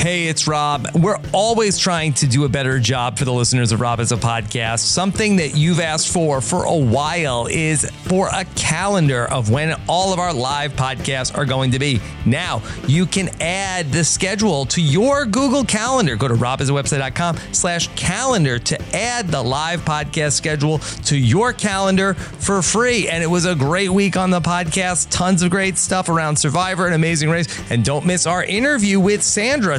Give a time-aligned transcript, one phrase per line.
[0.00, 0.88] Hey, it's Rob.
[0.94, 4.16] We're always trying to do a better job for the listeners of Rob Has a
[4.16, 4.78] Podcast.
[4.78, 10.14] Something that you've asked for for a while is for a calendar of when all
[10.14, 12.00] of our live podcasts are going to be.
[12.24, 16.16] Now, you can add the schedule to your Google Calendar.
[16.16, 22.62] Go to robhasawebsite.com slash calendar to add the live podcast schedule to your calendar for
[22.62, 23.06] free.
[23.10, 25.08] And it was a great week on the podcast.
[25.10, 27.70] Tons of great stuff around Survivor and Amazing Race.
[27.70, 29.78] And don't miss our interview with Sandra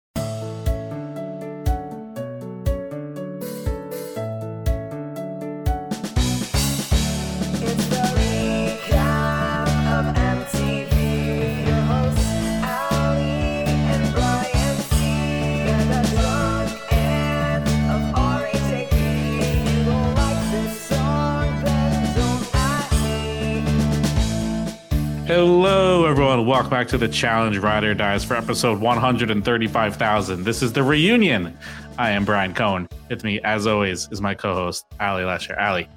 [25.33, 26.45] Hello, everyone.
[26.45, 30.43] Welcome back to the Challenge Ride or Dies for episode 135,000.
[30.43, 31.57] This is the reunion.
[31.97, 32.85] I am Brian Cohen.
[33.09, 35.57] With me, as always, is my co host, Ali Lesher.
[35.57, 35.87] Ali,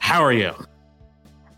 [0.00, 0.52] how are you?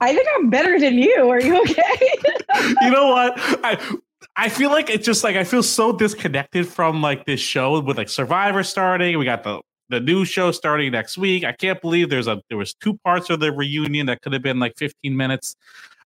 [0.03, 1.31] I think I'm better than you.
[1.31, 2.11] Are you okay?
[2.83, 3.33] you know what?
[3.65, 3.97] I
[4.37, 7.97] I feel like it's just like I feel so disconnected from like this show with
[7.97, 9.19] like Survivor starting.
[9.19, 11.45] We got the the new show starting next week.
[11.45, 14.43] I can't believe there's a there was two parts of the reunion that could have
[14.43, 15.57] been like 15 minutes.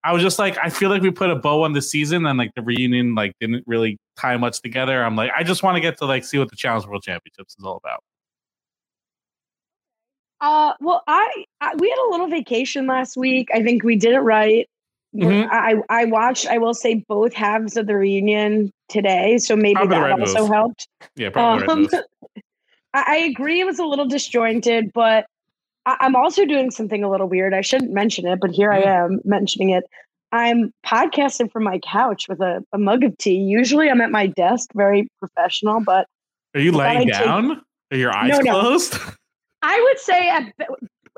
[0.04, 2.38] I was just like, I feel like we put a bow on the season and
[2.38, 5.02] like the reunion like didn't really tie much together.
[5.02, 7.56] I'm like, I just want to get to like see what the Challenge World Championships
[7.58, 8.02] is all about.
[10.40, 13.48] Uh, well, I, I we had a little vacation last week.
[13.54, 14.68] I think we did it right.
[15.16, 15.48] Mhm.
[15.50, 16.46] I I watched.
[16.48, 20.40] I will say both halves of the reunion today, so maybe Probably that right also
[20.40, 20.50] move.
[20.50, 20.88] helped.
[21.16, 21.90] Yeah, probably Um, move.
[22.94, 25.26] I, I agree it was a little disjointed, but
[25.86, 27.54] I, I'm also doing something a little weird.
[27.54, 29.84] I shouldn't mention it, but here I am mentioning it.
[30.32, 33.36] I'm podcasting from my couch with a, a mug of tea.
[33.36, 36.06] Usually I'm at my desk, very professional, but
[36.54, 37.60] Are you laying I'd take- down?
[37.92, 38.60] Are your eyes No, no.
[38.60, 38.98] closed?
[39.62, 40.52] I would say at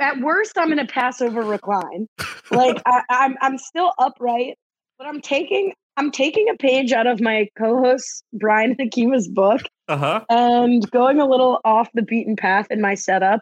[0.00, 2.06] at worst I'm in a passive recline.
[2.50, 4.56] Like I, I'm I'm still upright,
[4.98, 9.96] but I'm taking I'm taking a page out of my co-host Brian Hakima's book Uh
[9.96, 10.24] huh.
[10.28, 13.40] and going a little off the beaten path in my setup.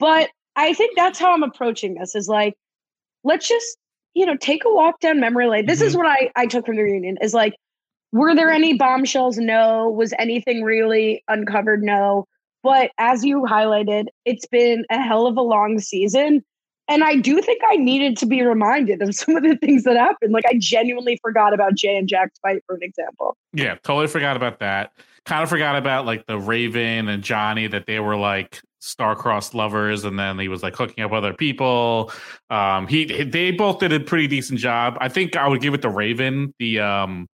[0.00, 2.54] But I think that's how I'm approaching this is like,
[3.24, 3.78] let's just,
[4.14, 5.66] you know, take a walk down memory lane.
[5.66, 6.02] This is mm-hmm.
[6.02, 7.54] what I, I took from the reunion is like,
[8.12, 9.38] were there any bombshells?
[9.38, 9.88] No.
[9.88, 11.82] Was anything really uncovered?
[11.82, 12.26] No.
[12.62, 16.44] But as you highlighted, it's been a hell of a long season.
[16.88, 19.96] And I do think I needed to be reminded of some of the things that
[19.96, 20.32] happened.
[20.32, 23.36] Like I genuinely forgot about Jay and Jack's fight, for an example.
[23.52, 24.92] Yeah, totally forgot about that.
[25.24, 30.04] Kind of forgot about like the Raven and Johnny that they were like star-crossed lovers,
[30.04, 32.12] and then he was like hooking up other people.
[32.50, 34.98] Um, he they both did a pretty decent job.
[35.00, 37.26] I think I would give it to Raven the um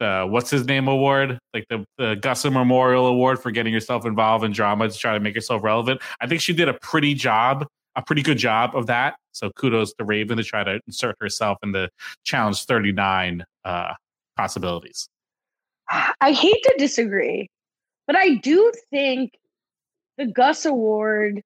[0.00, 4.52] the what's his name award, like the the Memorial Award for getting yourself involved in
[4.52, 6.00] drama to try to make yourself relevant.
[6.20, 9.16] I think she did a pretty job, a pretty good job of that.
[9.32, 11.90] So kudos to Raven to try to insert herself in the
[12.24, 13.92] challenge 39 uh
[14.36, 15.08] possibilities.
[16.20, 17.50] I hate to disagree,
[18.06, 19.32] but I do think
[20.20, 21.42] the Gus Award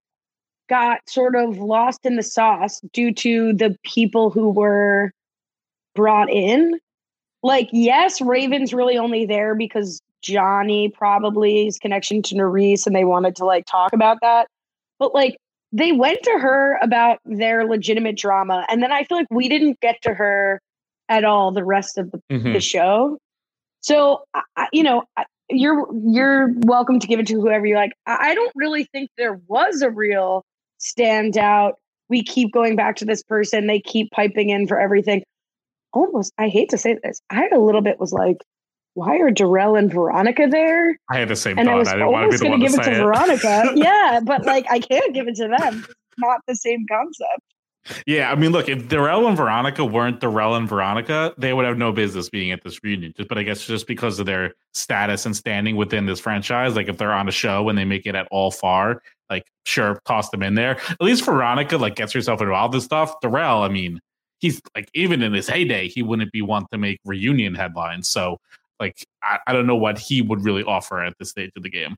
[0.69, 5.12] got sort of lost in the sauce due to the people who were
[5.94, 6.79] brought in.
[7.43, 13.05] like, yes, Raven's really only there because Johnny probably his connection to Nurys and they
[13.05, 14.49] wanted to like talk about that.
[14.99, 15.37] But like
[15.71, 18.65] they went to her about their legitimate drama.
[18.71, 20.59] And then I feel like we didn't get to her
[21.11, 22.55] at all the rest of the, Mhm.
[22.55, 23.19] the show.
[23.82, 24.25] So,
[24.56, 27.93] I- you know, I- you're you're welcome to give it to whoever you like.
[28.06, 30.44] I, I don't really think there was a real
[30.81, 31.73] standout.
[32.08, 33.67] We keep going back to this person.
[33.67, 35.23] They keep piping in for everything.
[35.93, 37.20] Almost, I hate to say this.
[37.31, 38.38] I a little bit was like,
[38.94, 40.96] why are Darrell and Veronica there?
[41.11, 41.79] I had the same and I thought.
[41.79, 43.02] was I didn't want to be almost the going one to give it to it.
[43.02, 43.73] Veronica.
[43.76, 45.85] yeah, but like I can't give it to them.
[45.85, 47.54] It's not the same concept.
[48.07, 51.77] Yeah, I mean, look, if Darrell and Veronica weren't Darrell and Veronica, they would have
[51.77, 53.13] no business being at this reunion.
[53.17, 56.89] Just, but I guess just because of their status and standing within this franchise, like
[56.89, 60.31] if they're on a show and they make it at all far, like sure, toss
[60.31, 60.79] them in there.
[60.89, 63.21] At least Veronica like gets herself involved in stuff.
[63.21, 64.01] Darrell, I mean,
[64.41, 68.09] he's like even in his heyday, he wouldn't be one to make reunion headlines.
[68.09, 68.39] So,
[68.81, 71.71] like, I, I don't know what he would really offer at this stage of the
[71.71, 71.97] game.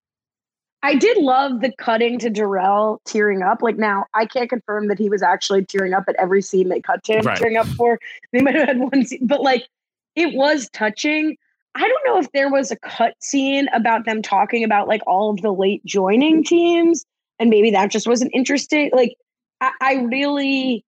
[0.87, 3.61] I did love the cutting to Darrell tearing up.
[3.61, 6.81] Like now, I can't confirm that he was actually tearing up at every scene they
[6.81, 7.37] cut to him Right.
[7.37, 7.99] tearing up for.
[8.33, 9.67] They might have had one scene, but like
[10.15, 11.37] it was touching.
[11.75, 15.31] I don't know if there was a cut scene about them talking about like all
[15.31, 17.05] of the late joining teams,
[17.41, 18.91] and maybe that just wasn't interesting.
[18.95, 19.17] Like
[19.61, 20.85] I, I really,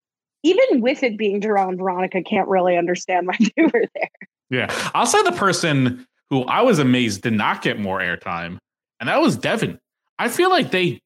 [0.43, 4.11] even with it being Darrell and Veronica, can't really understand why they were there.
[4.50, 4.91] Yeah.
[4.93, 8.58] I'll say the person who I was amazed did not get more airtime,
[8.99, 9.79] and that was Devin.
[10.19, 11.00] I feel like they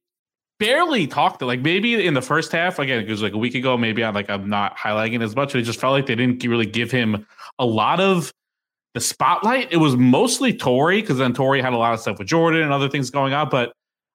[0.59, 1.41] barely talked.
[1.43, 4.15] Like maybe in the first half, again, it was like a week ago, maybe I'm
[4.15, 5.55] like I'm not highlighting as much.
[5.55, 7.27] It just felt like they didn't really give him
[7.59, 8.33] a lot of
[8.95, 9.73] the spotlight.
[9.73, 12.73] It was mostly Tori, because then Tori had a lot of stuff with Jordan and
[12.73, 13.73] other things going on, but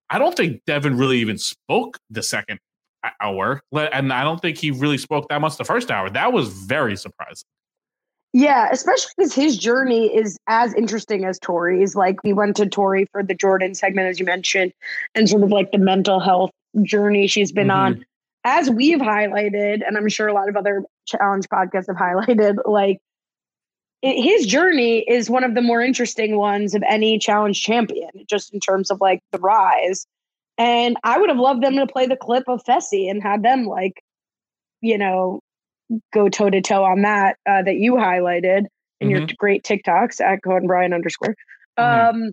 [0.10, 2.60] I don't think Devin really even spoke the second
[3.22, 3.62] hour.
[3.72, 6.10] And I don't think he really spoke that much the first hour.
[6.10, 7.48] That was very surprising.
[8.33, 11.95] Yeah, especially because his journey is as interesting as Tori's.
[11.95, 14.74] Like we went to Tori for the Jordan segment, as you mentioned,
[15.13, 16.50] and sort of like the mental health
[16.81, 17.94] journey she's been on.
[17.94, 18.01] Mm-hmm.
[18.45, 23.00] As we've highlighted, and I'm sure a lot of other challenge podcasts have highlighted, like
[24.01, 28.51] it, his journey is one of the more interesting ones of any challenge champion, just
[28.51, 30.07] in terms of like the rise.
[30.57, 33.65] And I would have loved them to play the clip of Fessy and had them
[33.65, 34.03] like,
[34.81, 35.39] you know,
[36.13, 38.65] go toe to toe on that uh, that you highlighted
[39.01, 39.38] in your Mhm.
[39.38, 41.35] great TikToks at Cohen Brian underscore.
[41.77, 42.09] Mhm.
[42.09, 42.31] Um,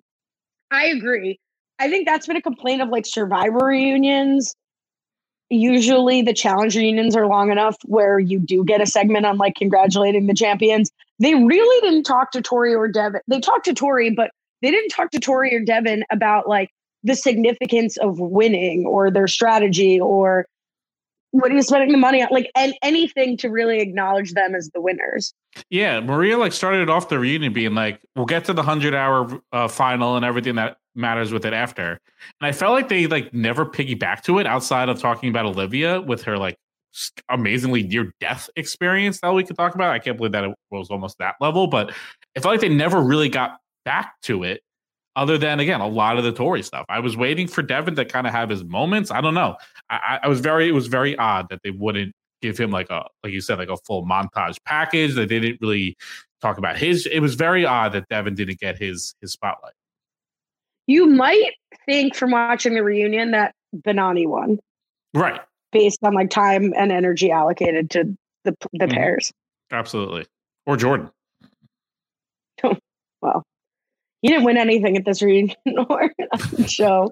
[0.71, 1.39] I agree.
[1.79, 4.55] I think that's been a complaint of like Survivor reunions.
[5.49, 9.57] Usually, the challenge reunions are long enough where you do get a segment on like
[9.57, 10.91] congratulating the champions.
[11.19, 13.21] They really didn't talk to Tori or Devin.
[13.27, 14.31] They talked to Tori, but
[14.63, 16.71] they didn't talk to Tori or Devin about like
[17.03, 20.47] the significance of winning or their strategy or
[21.33, 22.29] what are you spending the money on?
[22.31, 25.33] Like, and anything to really acknowledge them as the winners.
[25.69, 29.41] Yeah, Maria like started off the reunion being like, "We'll get to the hundred hour
[29.53, 32.01] uh, final and everything that matters with it after."
[32.41, 36.01] And I felt like they like never piggyback to it outside of talking about Olivia
[36.01, 36.57] with her like
[37.29, 39.91] amazingly near death experience that we could talk about.
[39.91, 41.91] I can't believe that it was almost that level, but
[42.35, 44.63] it felt like they never really got back to it.
[45.17, 46.87] Other than again, a lot of the Tory stuff.
[46.89, 49.11] I was waiting for Devin to kind of have his moments.
[49.11, 49.57] I don't know.
[49.91, 53.05] I, I- was very, it was very odd that they wouldn't give him like a
[53.23, 55.95] like you said like a full montage package that they didn't really
[56.41, 59.75] talk about his it was very odd that devin didn't get his his spotlight
[60.87, 61.53] You might
[61.85, 64.59] think from watching the reunion that Benani won
[65.13, 65.39] right
[65.71, 68.93] based on like time and energy allocated to the the Mhm.
[68.95, 69.33] pairs.
[69.71, 70.25] absolutely
[70.65, 71.11] or jordan
[73.21, 73.45] Well,
[74.23, 75.57] he didn't win anything at this reunion
[75.89, 76.13] or
[76.67, 77.11] show.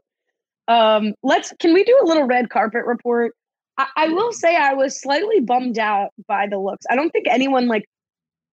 [0.67, 3.33] Um, let's can we do a little red carpet report?
[3.79, 6.85] I, I will say I was slightly bummed out by the looks.
[6.91, 7.85] I don't think anyone like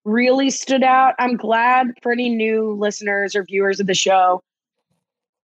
[0.06, 1.16] really stood out.
[1.20, 4.42] I'm glad for any new listeners or viewers of the show.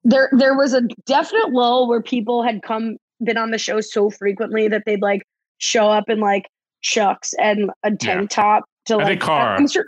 [0.03, 4.10] There there was a definite lull where people had come been on the show so
[4.10, 5.24] frequently that they'd like
[5.58, 6.48] show up in like
[6.82, 9.86] chucks and a tank top to I like think Cara- I'm sure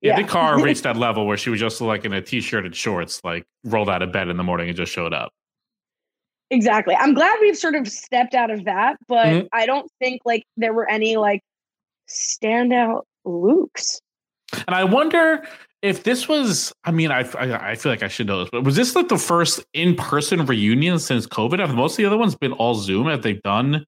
[0.00, 2.64] yeah, i think Cara reached that level where she was just like in a t-shirt
[2.66, 5.32] and shorts like rolled out of bed in the morning and just showed up
[6.50, 6.94] Exactly.
[6.96, 9.48] I'm glad we've sort of stepped out of that, but Mhm.
[9.52, 11.42] I don't think like there were any like
[12.08, 14.00] standout looks.
[14.66, 15.46] and i wonder
[15.82, 18.64] if this was i mean I, I i feel like i should know this but
[18.64, 22.34] was this like the first in-person reunion since covid have most of the other ones
[22.34, 23.84] been all zoom have they done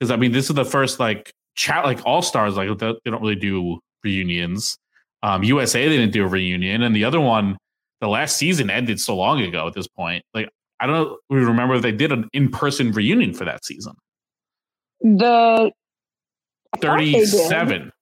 [0.00, 3.22] because i mean this is the first like chat like all stars like they don't
[3.22, 4.76] really do reunions
[5.22, 7.56] um usa they didn't do a reunion and the other one
[8.00, 10.48] the last season ended so long ago at this point like
[10.80, 13.94] i don't know, we remember if they did an in-person reunion for that season
[15.00, 15.70] The
[16.74, 17.28] I thought they did.
[17.28, 17.92] 37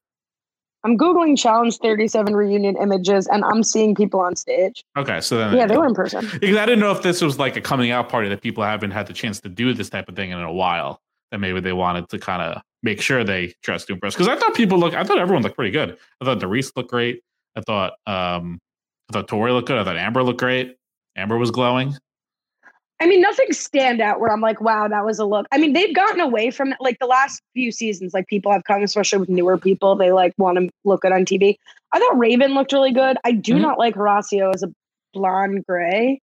[0.85, 4.85] I'm googling Challenge 37 reunion images, and I'm seeing people on stage.
[4.99, 6.29] Okay, so then Yeah, they were in person.
[6.39, 8.91] Because I didn't know if this was like a coming out party that people haven't
[8.91, 11.01] had the chance to do this type of thing in a while.
[11.31, 14.15] That maybe they wanted to kind of make sure they dressed to impress.
[14.15, 15.97] Because I thought people look, I thought everyone looked pretty good.
[16.21, 17.23] I thought Doris looked great.
[17.57, 18.61] I thought, um,
[19.11, 19.79] I thought Tori looked good.
[19.79, 20.77] I thought Amber looked great.
[21.17, 21.95] Amber was glowing.
[23.01, 25.47] I mean, nothing stand out where I'm like, wow, that was a look.
[25.51, 26.79] I mean, they've gotten away from it.
[26.81, 30.33] Like the last few seasons, like people have come, especially with newer people, they like
[30.39, 31.57] want to look good on TV.
[31.93, 33.17] I thought Raven looked really good.
[33.25, 33.63] I do Mhm.
[33.63, 34.69] not like Horacio as a
[35.13, 36.21] blonde gray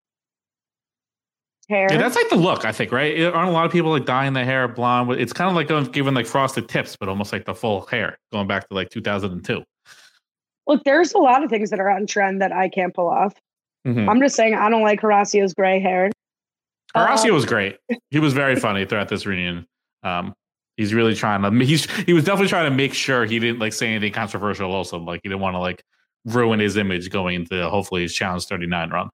[1.70, 1.88] hair.
[1.92, 3.16] Yeah, that's like the look, I think, right?
[3.18, 5.12] It, Aren't a lot of people like dyeing their hair blonde?
[5.12, 8.48] It's kind of like giving like frosted tips, but almost like the full hair, going
[8.48, 9.64] back to like 2002.
[10.68, 13.34] Look, there's a lot of things that are on trend that I can't pull off.
[13.86, 14.10] Mhm.
[14.10, 16.10] I'm just saying I don't like Horacio's gray hair.
[16.96, 17.78] Horacio Uh, was great.
[18.12, 19.66] He was very funny throughout this reunion.
[20.04, 20.34] Um,
[20.78, 21.66] he's really trying to.
[21.66, 24.74] He's he was definitely trying to make sure he didn't like say anything controversial.
[24.74, 25.84] Also, like he didn't want to like
[26.26, 29.10] ruin his image going into hopefully his challenge thirty nine run.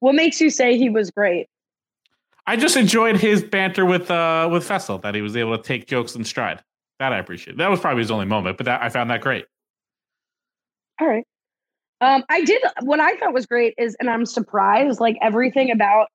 [0.00, 1.46] What makes you say he was great?
[2.48, 5.86] I just enjoyed his banter with uh with Fessel that he was able to take
[5.86, 6.62] jokes in stride.
[6.98, 7.58] That I appreciate.
[7.58, 9.44] That was probably his only moment, but that I found that great.
[10.98, 11.24] All right.
[12.00, 16.08] Um, I did what I thought was great is, and I'm surprised, like everything about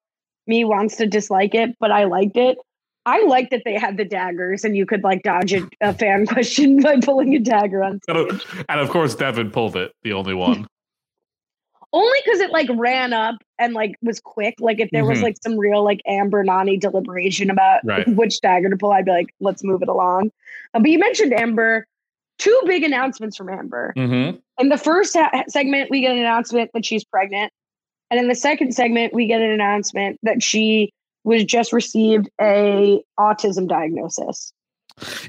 [0.48, 2.58] me wants to dislike it, but I liked it.
[3.06, 6.26] I liked that they had the daggers and you could like dodge a, a fan
[6.28, 10.14] question by pulling a dagger on And of, and of course, Devin pulled it, the
[10.14, 10.66] only one.
[11.94, 14.56] only because it like ran up and like was quick.
[14.60, 15.24] Like if there was Mhm.
[15.24, 18.08] like some real like Amber Nani deliberation about Right.
[18.16, 20.32] which dagger to pull, I'd be like, let's move it along.
[20.74, 21.86] Uh, but you mentioned Amber.
[22.40, 23.94] Two big announcements from Amber.
[23.96, 24.38] mm-hmm.
[24.60, 27.54] In the first ha- segment, we get an announcement that she's pregnant.
[28.10, 30.92] And in the second segment, we get an announcement that she
[31.24, 34.52] was just received a autism diagnosis.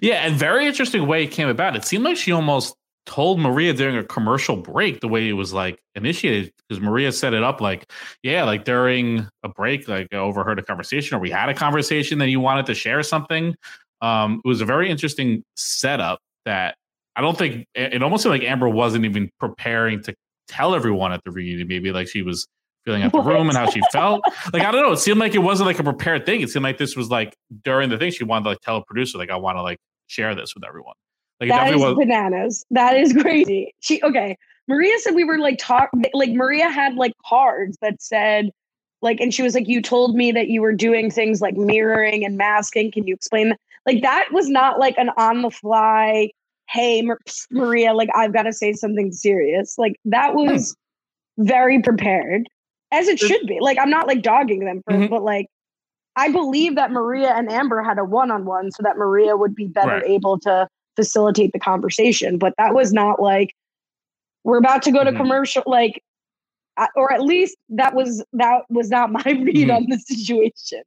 [0.00, 1.76] Yeah, and very interesting way it came about.
[1.76, 2.74] It seemed like she almost
[3.06, 7.34] told Maria during a commercial break the way it was like initiated because Maria set
[7.34, 7.90] it up like,
[8.22, 12.18] yeah, like during a break, like I overheard a conversation or we had a conversation
[12.18, 13.54] that you wanted to share something.
[14.00, 16.76] Um, it was a very interesting setup that
[17.16, 20.14] I don't think it almost seemed like Amber wasn't even preparing to
[20.48, 21.68] tell everyone at the reunion.
[21.68, 22.46] Maybe like she was
[22.84, 24.22] feeling out the room and how she felt.
[24.52, 24.92] Like I don't know.
[24.92, 26.40] It seemed like it wasn't like a prepared thing.
[26.40, 28.84] It seemed like this was like during the thing she wanted to like tell a
[28.84, 30.94] producer like I want to like share this with everyone.
[31.40, 31.94] Like That is was.
[31.96, 32.64] bananas.
[32.70, 33.74] That is crazy.
[33.80, 34.36] She okay.
[34.68, 38.50] Maria said we were like talk like Maria had like cards that said
[39.02, 42.24] like and she was like you told me that you were doing things like mirroring
[42.24, 42.90] and masking.
[42.90, 43.60] Can you explain that?
[43.86, 46.30] Like that was not like an on the fly
[46.70, 47.18] hey Mar-
[47.50, 49.76] Maria like I've got to say something serious.
[49.76, 50.74] Like that was
[51.36, 52.48] very prepared
[52.92, 53.58] as it should be.
[53.60, 55.10] Like I'm not like dogging them for Mhm.
[55.10, 55.46] but like
[56.16, 59.96] I believe that Maria and Amber had a one-on-one so that Maria would be better
[59.96, 60.04] Right.
[60.06, 62.38] able to facilitate the conversation.
[62.38, 63.54] But that was not like
[64.44, 65.16] we're about to go to Mhm.
[65.16, 66.02] commercial, like,
[66.96, 69.76] or at least that was that was not my read Mhm.
[69.76, 70.82] on the situation.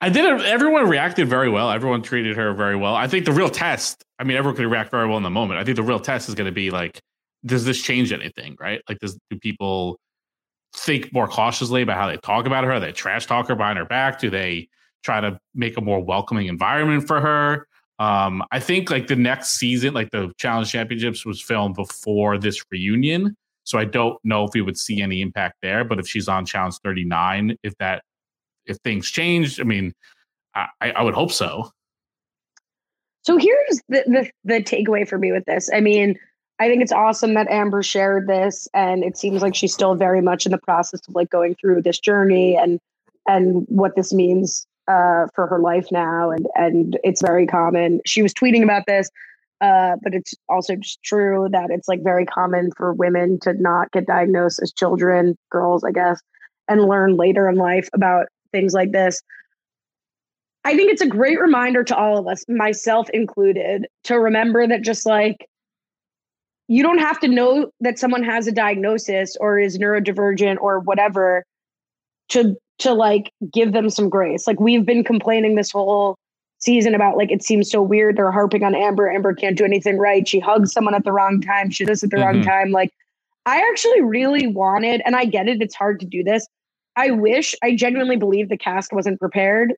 [0.00, 0.24] I did.
[0.46, 1.70] Everyone reacted very well.
[1.70, 2.94] Everyone treated her very well.
[2.94, 4.02] I think the real test.
[4.18, 5.60] I mean, everyone could react very well in the moment.
[5.60, 7.00] I think the real test is going to be like,
[7.44, 8.56] does this change anything?
[8.58, 8.80] Right?
[8.88, 9.98] Like, does do people
[10.74, 12.72] think more cautiously about how they talk about her?
[12.72, 14.18] Are they trash talk her behind her back?
[14.18, 14.68] Do they
[15.04, 17.68] try to make a more welcoming environment for her?
[17.98, 22.62] Um, I think like the next season, like the Challenge Championships was filmed before this
[22.70, 23.36] reunion.
[23.64, 25.84] So I don't know if we would see any impact there.
[25.84, 28.02] But if she's on Challenge 39, if that
[28.66, 29.92] if things changed, I mean,
[30.54, 31.70] I I would hope so.
[33.22, 35.70] So here's the, the the takeaway for me with this.
[35.72, 36.16] I mean,
[36.60, 40.20] I think it's awesome that Amber shared this, and it seems like she's still very
[40.20, 42.78] much in the process of like going through this journey and
[43.26, 46.30] and what this means uh, for her life now.
[46.30, 48.00] And and it's very common.
[48.06, 49.10] She was tweeting about this,
[49.60, 53.90] uh, but it's also just true that it's like very common for women to not
[53.92, 56.20] get diagnosed as children, girls, I guess,
[56.68, 59.22] and learn later in life about things like this.
[60.64, 64.82] I think it's a great reminder to all of us, myself included, to remember that
[64.82, 65.46] just like
[66.68, 71.44] you don't have to know that someone has a diagnosis or is neurodivergent or whatever
[72.28, 74.46] to to like give them some grace.
[74.46, 76.16] Like we've been complaining this whole
[76.58, 79.10] season about like it seems so weird they're harping on Amber.
[79.10, 80.26] Amber can't do anything right.
[80.26, 81.70] She hugs someone at the wrong time.
[81.70, 82.44] She does at the wrong Mhm.
[82.44, 82.70] time.
[82.70, 82.90] Like
[83.46, 86.46] I actually really wanted, and I get it, it's hard to do this.
[86.96, 89.74] I wish I genuinely believe the cast wasn't prepared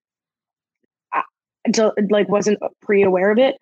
[1.64, 3.56] until like wasn't pre-aware of it.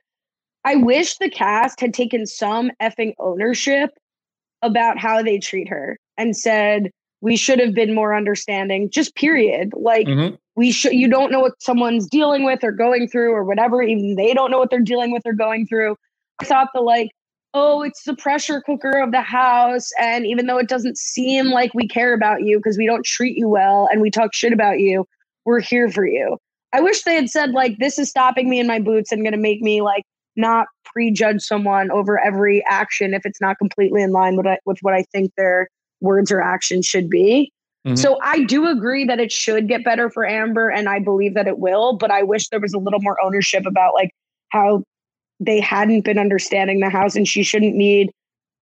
[0.64, 3.90] I wish the cast had taken some effing ownership
[4.62, 8.90] about how they treat her and said we should have been more understanding.
[8.90, 9.72] Just period.
[9.74, 10.38] Like Mhm.
[10.54, 10.92] we should.
[10.92, 13.82] You don't know what someone's dealing with or going through or whatever.
[13.82, 15.96] Even they don't know what they're dealing with or going through.
[16.40, 17.10] I thought the like,
[17.54, 19.90] oh, it's the pressure cooker of the house.
[19.98, 23.36] And even though it doesn't seem like we care about you because we don't treat
[23.38, 25.06] you well and we talk shit about you,
[25.46, 26.36] we're here for you.
[26.74, 29.32] I wish they had said, like, this is stopping me in my boots and going
[29.32, 30.02] to make me, like,
[30.36, 34.92] not prejudge someone over every action if it's not completely in line with, with what
[34.92, 35.68] I think their
[36.00, 37.52] words or actions should be.
[37.86, 37.96] Mm-hmm.
[37.96, 41.46] So I do agree that it should get better for Amber, and I believe that
[41.46, 41.96] it will.
[41.96, 44.10] But I wish there was a little more ownership about like
[44.48, 44.82] how
[45.38, 48.10] they hadn't been understanding the house, and she shouldn't need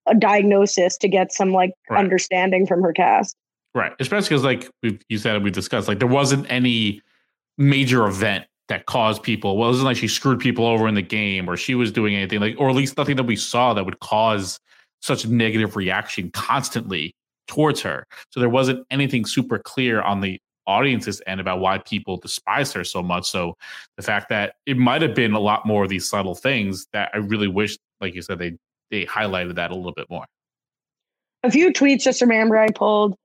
[0.07, 1.99] a diagnosis to get some like right.
[1.99, 3.35] understanding from her cast.
[3.75, 7.01] Right, especially because like we you said we discussed, like there wasn't any
[7.57, 9.57] major event that caused people.
[9.57, 12.15] Well, it wasn't like she screwed people over in the game, or she was doing
[12.15, 14.61] anything like, or at least nothing that we saw that would cause
[15.01, 17.15] such negative reaction constantly
[17.47, 18.07] towards her.
[18.31, 22.85] So there wasn't anything super clear on the audience's end about why people despise her
[22.85, 23.29] so much.
[23.31, 23.57] So
[23.97, 27.11] the fact that it might have been a lot more of these subtle things that
[27.13, 28.57] I really wish, like you said, they
[28.91, 30.25] they highlighted that a little bit more.
[31.43, 33.17] A few tweets just from Amber I pulled.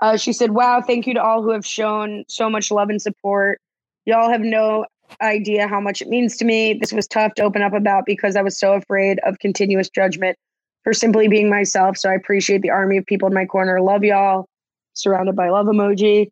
[0.00, 3.02] Uh, she said, "Wow, thank you to all who have shown so much love and
[3.02, 3.60] support.
[4.04, 4.86] Y'all have no
[5.22, 6.74] idea how much it means to me.
[6.74, 10.36] This was tough to open up about because I was so afraid of continuous judgment
[10.88, 11.98] for simply being myself.
[11.98, 13.78] So I appreciate the army of people in my corner.
[13.82, 14.48] Love y'all.
[14.94, 16.30] Surrounded by love emoji.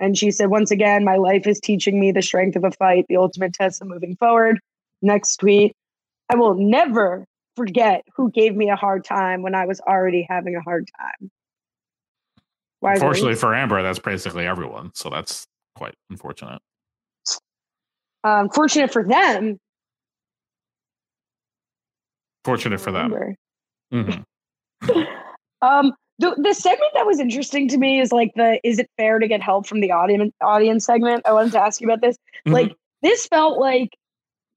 [0.00, 3.06] And she said, once again, my life is teaching me the strength of a fight,
[3.08, 4.58] the ultimate test of moving forward.
[5.02, 5.76] Next tweet.
[6.28, 10.56] I will never forget who gave me a hard time when I was already having
[10.56, 11.30] a hard time.
[12.80, 14.90] Why Unfortunately for Amber, that's basically everyone.
[14.94, 16.60] So that's quite unfortunate.
[18.24, 19.60] Um, fortunate for them.
[22.42, 23.36] Fortunate for them.
[23.92, 25.00] Mm-hmm.
[25.62, 29.18] um, the, the segment that was interesting to me is like the is it fair
[29.18, 31.22] to get help from the audience audience segment.
[31.26, 32.16] I wanted to ask you about this.
[32.46, 32.52] Mm-hmm.
[32.52, 33.90] Like this felt like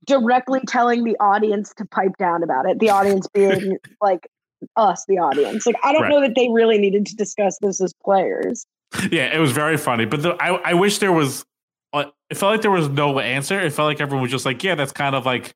[0.06, 2.80] directly telling the audience to pipe down about it.
[2.80, 4.28] The audience being like
[4.76, 5.66] us, the audience.
[5.66, 6.12] Like I don't right.
[6.12, 8.66] know that they really needed to discuss this as players.
[9.12, 11.44] Yeah, it was very funny, but the, I I wish there was.
[11.92, 13.60] Uh, it felt like there was no answer.
[13.60, 15.54] It felt like everyone was just like, yeah, that's kind of like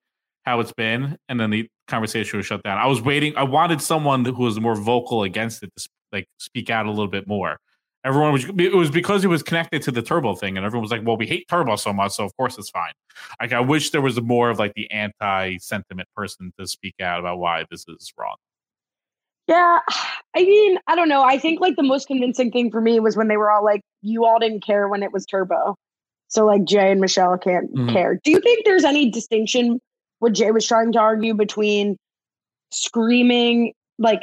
[0.50, 2.80] how it's been, and then the conversation was shut down.
[2.80, 3.38] I was waiting.
[3.38, 7.08] I wanted someone who was more vocal against it to like speak out a little
[7.08, 7.60] bit more.
[8.04, 8.46] Everyone was.
[8.46, 11.18] It was because it was connected to the turbo thing, and everyone was like, "Well,
[11.18, 12.94] we hate turbo so much, so of course it's fine."
[13.40, 17.38] Like, I wish there was more of like the anti-sentiment person to speak out about
[17.38, 18.38] why this is wrong.
[19.48, 19.80] Yeah,
[20.36, 21.24] I mean, I don't know.
[21.24, 23.82] I think like the most convincing thing for me was when they were all like,
[24.02, 25.76] "You all didn't care when it was turbo."
[26.30, 27.94] So like Jay and Michelle can't mm-hmm.
[27.94, 28.20] care.
[28.24, 29.80] Do you think there's any distinction
[30.20, 31.98] what Jay was trying to argue between
[32.72, 34.22] screaming, like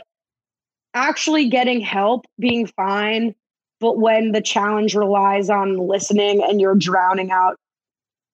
[0.95, 3.35] actually getting help, being fine,
[3.81, 7.57] but when the challenge relies on listening and you're drowning out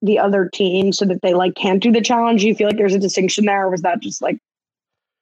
[0.01, 2.95] the other team so that they like can't do the challenge, you feel like there's
[2.95, 4.39] a distinction there, or was that just like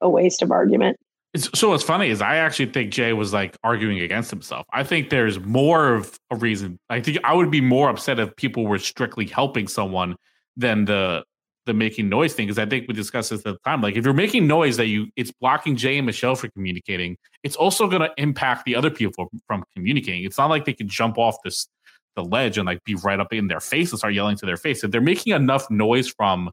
[0.00, 0.96] a waste of argument?
[1.33, 4.66] It's, so what's funny is I actually think Jay was like arguing against himself.
[4.72, 6.79] I think there's more of a reason.
[6.88, 10.16] I think I would be more upset if people were strictly helping someone
[10.57, 11.22] than the
[11.66, 13.81] the making noise thing because I think we discussed this at the time.
[13.81, 17.57] Like if you're making noise that you it's blocking Jay and Michelle from communicating, it's
[17.57, 20.25] also going to impact the other people from communicating.
[20.25, 21.68] It's not like they can jump off this
[22.16, 24.57] the ledge and like be right up in their face and start yelling to their
[24.57, 24.83] face.
[24.83, 26.51] If they're making enough noise from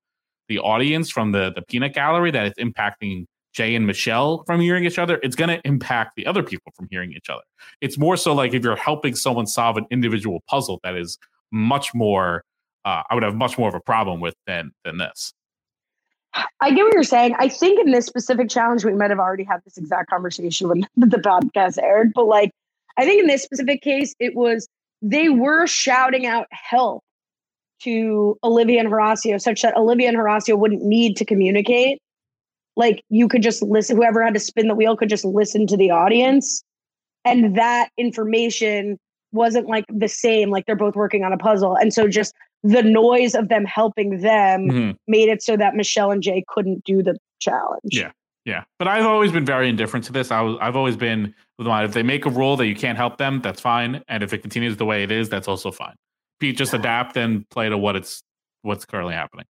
[0.47, 4.85] the audience from the the peanut gallery that it's impacting Jay and Michelle from hearing
[4.85, 7.41] each other, it's going to impact the other people from hearing each other.
[7.81, 11.17] It's more so like if you're helping someone solve an individual puzzle that is
[11.51, 12.43] much more
[12.87, 15.33] uh, I would have much more of a problem with than than this.
[16.61, 17.35] I get what you're saying.
[17.37, 20.87] I think in this specific challenge, we might have already had this exact conversation when
[20.95, 22.13] the podcast aired.
[22.13, 22.51] But like,
[22.97, 24.69] I think in this specific case, it was
[25.01, 27.03] they were shouting out help
[27.81, 31.99] to Olivia and Horacio, such that Olivia and Horacio wouldn't need to communicate.
[32.77, 35.77] Like you could just listen, whoever had to spin the wheel could just listen to
[35.77, 36.63] the audience.
[37.25, 38.97] And that information
[39.33, 41.75] wasn't like the same, like they're both working on a puzzle.
[41.75, 44.91] And so just the noise of them helping them mm-hmm.
[45.07, 47.81] made it so that Michelle and Jay couldn't do the challenge.
[47.91, 48.11] Yeah.
[48.45, 48.63] Yeah.
[48.79, 50.31] But I've always been very indifferent to this.
[50.31, 53.17] I was, I've always been with if they make a rule that you can't help
[53.17, 54.03] them, that's fine.
[54.07, 55.95] And if it continues the way it is, that's also fine.
[56.39, 58.21] Pete, just adapt and play to what it's
[58.61, 59.45] what's currently happening.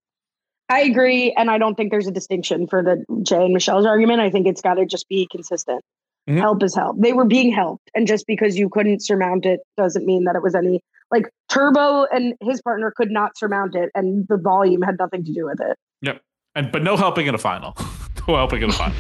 [0.69, 1.33] I agree.
[1.37, 4.21] And I don't think there's a distinction for the Jay and Michelle's argument.
[4.21, 5.83] I think it's got to just be consistent.
[6.29, 6.39] Mm-hmm.
[6.39, 6.99] Help is help.
[6.99, 7.91] They were being helped.
[7.95, 12.07] And just because you couldn't surmount it doesn't mean that it was any like Turbo
[12.11, 15.61] and his partner could not surmount it, and the volume had nothing to do with
[15.61, 15.77] it.
[16.03, 16.21] Yep,
[16.55, 17.77] and but no helping in a final.
[18.29, 18.97] no helping in a final.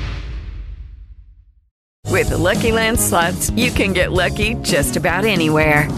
[2.10, 5.88] With the Lucky Land slots, you can get lucky just about anywhere.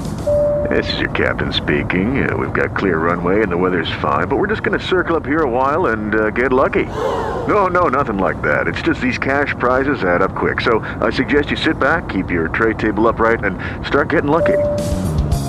[0.71, 2.29] This is your captain speaking.
[2.29, 5.15] Uh, we've got clear runway and the weather's fine, but we're just going to circle
[5.15, 6.85] up here a while and uh, get lucky.
[6.85, 8.67] No, no, nothing like that.
[8.67, 10.61] It's just these cash prizes add up quick.
[10.61, 14.57] So I suggest you sit back, keep your tray table upright, and start getting lucky.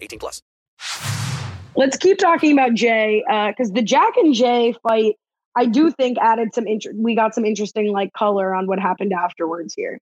[0.00, 0.42] 18 plus.
[1.76, 5.16] Let's keep talking about Jay uh, because the Jack and Jay fight,
[5.54, 6.98] I do think added some interest.
[6.98, 9.98] We got some interesting like color on what happened afterwards here.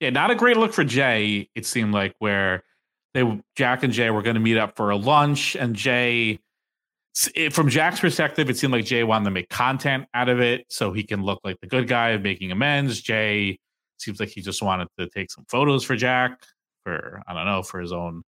[0.00, 1.48] Yeah, not a great look for Jay.
[1.54, 2.62] It seemed like where
[3.14, 6.40] they Jack and Jay were going to meet up for a lunch, and Jay,
[7.34, 10.66] it, from Jack's perspective, it seemed like Jay wanted to make content out of it
[10.68, 13.00] so he can look like the good guy of making amends.
[13.00, 13.58] Jay
[13.98, 16.42] seems like he just wanted to take some photos for Jack
[16.84, 18.22] for I don't know for his own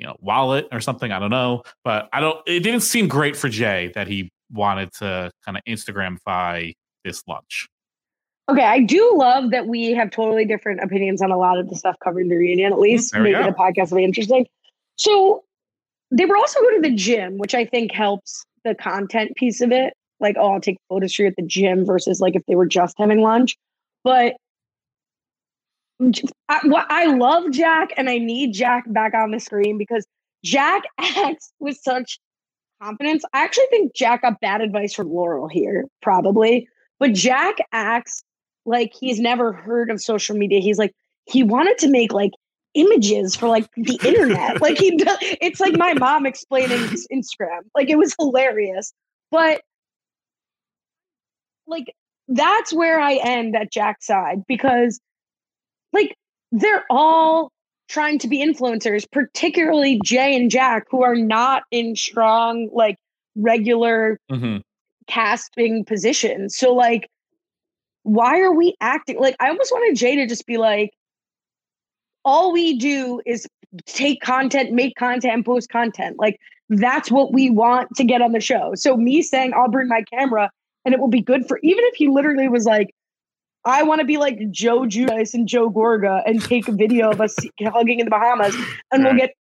[0.00, 1.12] you know wallet or something.
[1.12, 2.38] I don't know, but I don't.
[2.46, 6.72] It didn't seem great for Jay that he wanted to kind of Instagramify
[7.04, 7.68] this lunch.
[8.48, 11.76] Okay, I do love that we have totally different opinions on a lot of the
[11.76, 12.72] stuff covering the reunion.
[12.72, 13.50] At mm, least There we making go.
[13.52, 14.46] the podcast really interesting.
[14.96, 15.44] So
[16.10, 19.70] they were also going to the gym, which I think helps the content piece of
[19.70, 19.94] it.
[20.18, 22.66] Like, oh, I'll take photos for you at the gym versus like if they were
[22.66, 23.56] just having lunch.
[24.02, 24.36] But
[26.48, 30.06] I, what I love Jack, and I need Jack back on the screen because
[30.44, 32.18] Jack acts with such
[32.82, 33.24] confidence.
[33.32, 36.68] I actually think Jack got bad advice from Laurel here, probably.
[36.98, 38.22] But Jack acts
[38.66, 40.60] like he's never heard of social media.
[40.60, 40.94] He's like,
[41.26, 42.32] he wanted to make like
[42.74, 44.60] images for like the internet.
[44.60, 47.60] like he does, it's like my mom explaining his Instagram.
[47.74, 48.92] Like it was hilarious.
[49.30, 49.62] But
[51.66, 51.94] like
[52.28, 55.00] that's where I end at Jack's side because
[55.92, 56.16] like
[56.52, 57.50] they're all
[57.88, 62.96] trying to be influencers, particularly Jay and Jack, who are not in strong, like
[63.36, 64.58] regular Mm-hmm.
[65.06, 66.56] casting positions.
[66.56, 67.08] So like,
[68.02, 70.92] why are we acting like I almost wanted Jay to just be like,
[72.24, 73.46] all we do is
[73.86, 76.18] take content, make content, and post content.
[76.18, 78.72] Like that's what we want to get on the show.
[78.74, 80.50] So me saying I'll bring my camera
[80.84, 82.94] and it will be good for even if he literally was like,
[83.64, 87.20] I want to be like Joe Giudice and Joe Gorga and take a video of
[87.20, 88.56] us hugging in the Bahamas
[88.90, 89.34] and we'll get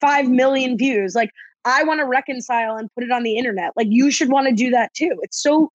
[0.00, 1.14] five million views.
[1.14, 1.30] Like
[1.64, 3.72] I want to reconcile and put it on the internet.
[3.76, 5.18] Like you should want to do that too.
[5.22, 5.70] It's so.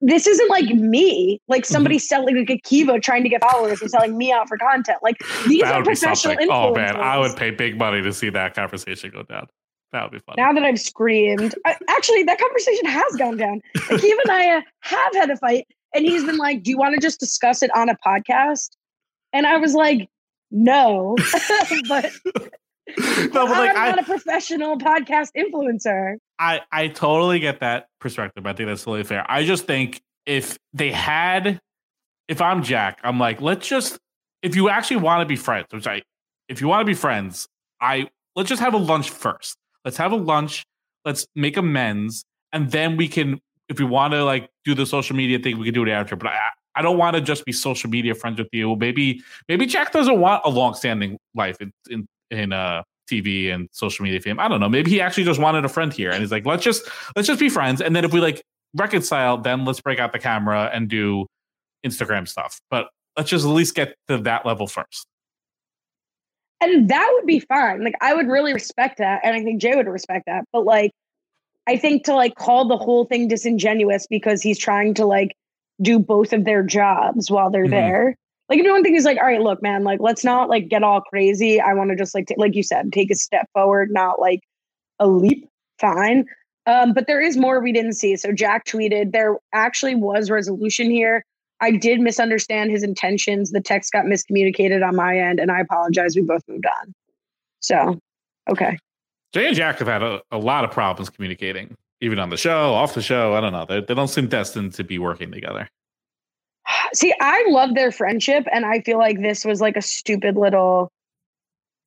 [0.00, 4.16] This isn't like me, like somebody selling like Akiva trying to get followers and selling
[4.16, 4.98] me out for content.
[5.02, 5.16] Like
[5.48, 6.48] these that are professional something.
[6.48, 9.48] Oh man, I would pay big money to see that conversation go down.
[9.92, 10.36] That would be fun.
[10.36, 13.60] Now that I've screamed, I, actually, that conversation has gone down.
[13.76, 16.94] Akiva and I uh, have had a fight, and he's been like, "Do you want
[16.94, 18.70] to just discuss it on a podcast?"
[19.32, 20.08] And I was like,
[20.50, 21.16] "No,"
[21.88, 22.10] but,
[23.32, 26.16] No, but, like, I'm not a professional podcast influencer.
[26.38, 28.46] I I totally get that perspective.
[28.46, 29.24] I think that's totally fair.
[29.30, 31.60] I just think if they had,
[32.28, 33.98] if I'm Jack, I'm like, let's just
[34.42, 36.02] if you actually want to be friends, which I,
[36.48, 37.46] if you want to be friends,
[37.80, 39.56] I let's just have a lunch first.
[39.84, 40.64] Let's have a lunch.
[41.04, 43.40] Let's make amends, and then we can,
[43.70, 46.16] if we want to like do the social media thing, we can do it after.
[46.16, 48.76] But I I don't want to just be social media friends with you.
[48.76, 54.04] Maybe maybe Jack doesn't want a long-standing life in in in uh TV and social
[54.04, 54.38] media fame.
[54.38, 54.68] I don't know.
[54.68, 57.40] Maybe he actually just wanted a friend here, and he's like, let's just let's just
[57.40, 58.42] be friends, and then if we like
[58.74, 61.26] reconcile, then let's break out the camera and do
[61.84, 62.60] Instagram stuff.
[62.70, 65.06] But let's just at least get to that level first.
[66.60, 67.82] And that would be fine.
[67.82, 69.22] Like I would really respect that.
[69.24, 70.44] And I think Jay would respect that.
[70.52, 70.92] But like
[71.66, 75.36] I think to like call the whole thing disingenuous because he's trying to like
[75.82, 77.70] do both of their jobs while they're Mhm.
[77.70, 78.16] there.
[78.48, 80.82] Like if one thing is like, all right, look, man, like let's not like get
[80.82, 81.60] all crazy.
[81.60, 84.40] I want to just like ta- like you said, take a step forward, not like
[84.98, 85.48] a leap.
[85.80, 86.26] Fine.
[86.66, 88.16] Um, but there is more we didn't see.
[88.16, 91.24] So Jack tweeted there actually was resolution here.
[91.60, 93.50] I did misunderstand his intentions.
[93.50, 96.16] The text got miscommunicated on my end, and I apologize.
[96.16, 96.94] We both moved on.
[97.60, 97.98] So,
[98.50, 98.78] okay.
[99.32, 102.74] Jay and Jack have had a, a lot of problems communicating, even on the show,
[102.74, 103.34] off the show.
[103.34, 103.64] I don't know.
[103.64, 105.68] They, they don't seem destined to be working together.
[106.92, 110.90] See, I love their friendship, and I feel like this was like a stupid little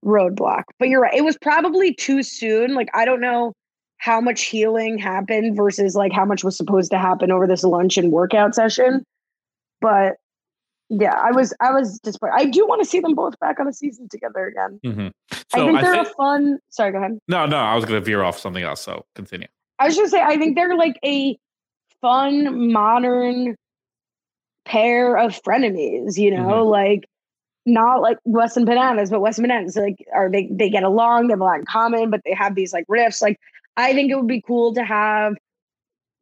[0.06, 0.64] roadblock.
[0.80, 1.14] But you're right.
[1.14, 2.76] It was probably too soon.
[2.76, 3.54] Like, I don't know
[3.98, 7.98] how much healing happened versus like how much was supposed to happen over this lunch
[7.98, 9.04] and workout session.
[9.80, 10.16] But
[10.90, 12.36] yeah, I was I was disappointed.
[12.36, 14.80] I do want to see them both back on a season together again.
[14.86, 15.08] Mm-hmm.
[15.54, 16.60] I think they're a fun.
[16.70, 17.18] Sorry, go ahead.
[17.28, 18.82] No, no, I was going to veer off something else.
[18.82, 19.48] So continue.
[19.80, 21.38] I was just say I think they're like a
[22.02, 23.56] fun modern
[24.66, 26.18] pair of frenemies.
[26.18, 26.70] You know, mm-hmm.
[26.70, 27.10] like
[27.66, 31.28] not like Wes and Bananas, but Wes and Bananas like are they they get along,
[31.28, 33.22] they have a lot in common, but they have these like riffs.
[33.22, 33.40] Like
[33.78, 35.36] I think it would be cool to have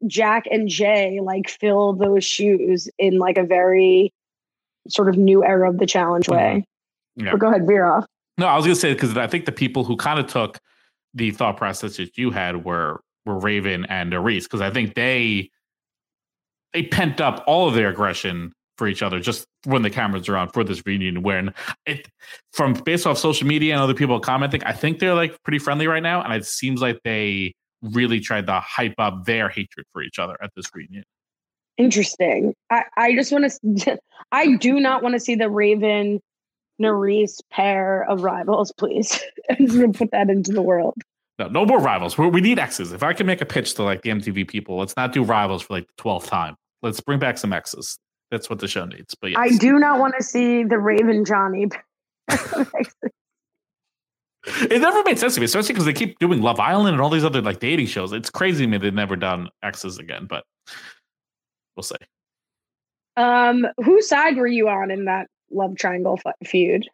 [0.07, 4.13] Jack and Jay like fill those shoes in like a very
[4.87, 6.35] sort of new era of the challenge mm-hmm.
[6.35, 6.65] way.
[7.15, 7.31] Yeah.
[7.31, 8.05] But go ahead, veer off.
[8.37, 10.57] No, I was gonna say because I think the people who kind of took
[11.13, 15.49] the thought process that you had were were Raven and Nurys because I think they
[16.73, 20.37] they pent up all of their aggression for each other just when the cameras are
[20.37, 21.21] on for this reunion.
[21.21, 21.53] When
[21.85, 22.07] it
[22.53, 25.87] from based off social media and other people commenting, I think they're like pretty friendly
[25.87, 30.01] right now, and it seems like they really tried to hype up their hatred for
[30.01, 31.03] each other at this reunion.
[31.77, 32.53] Interesting.
[32.69, 33.99] I, I just want to,
[34.31, 36.21] I do not want to see the Raven
[36.81, 39.21] Nurys pair of rivals, please.
[39.49, 40.95] I'm just going to put that into the world.
[41.39, 42.17] No, no more rivals.
[42.17, 42.91] We, we need exes.
[42.91, 45.63] If I can make a pitch to like the MTV people, let's not do rivals
[45.63, 46.55] for like the 12th time.
[46.81, 47.97] Let's bring back some exes.
[48.31, 49.15] That's what the show needs.
[49.15, 49.39] But yes.
[49.39, 51.67] I do not want to see the Raven Johnny.
[52.29, 57.09] it never made sense to me, especially because they keep doing Love Island and all
[57.09, 58.13] these other like dating shows.
[58.13, 60.45] It's crazy to me they've never done exes again, but
[61.75, 61.95] we'll see.
[63.17, 66.87] Um, whose side were you on in that love triangle feud?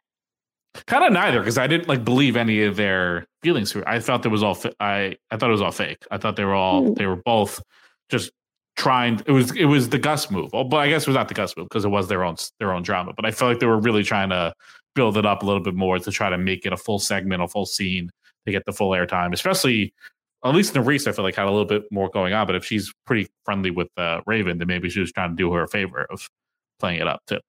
[0.86, 3.76] Kind of neither, because I didn't like believe any of their feelings.
[3.88, 4.58] I thought there was all.
[4.80, 6.06] I I thought it was all fake.
[6.12, 6.84] I thought they were all.
[6.84, 6.96] Mm.
[6.96, 7.62] They were both
[8.10, 8.32] just
[8.76, 9.22] trying.
[9.26, 10.52] It was it was the Gus move.
[10.54, 12.36] Well, but I guess it was not the Gus move because it was their own
[12.60, 13.14] their own drama.
[13.16, 14.54] But I felt like they were really trying to
[14.94, 17.42] build it up a little bit more to try to make it a full segment,
[17.42, 18.12] a full scene
[18.46, 19.34] to get the full airtime.
[19.34, 19.94] Especially,
[20.50, 22.46] at least Nurys, I feel like had a little bit more going on.
[22.48, 25.52] But if she's pretty friendly with uh, Raven, then maybe she was trying to do
[25.54, 26.28] her a favor of
[26.80, 27.40] playing it up too.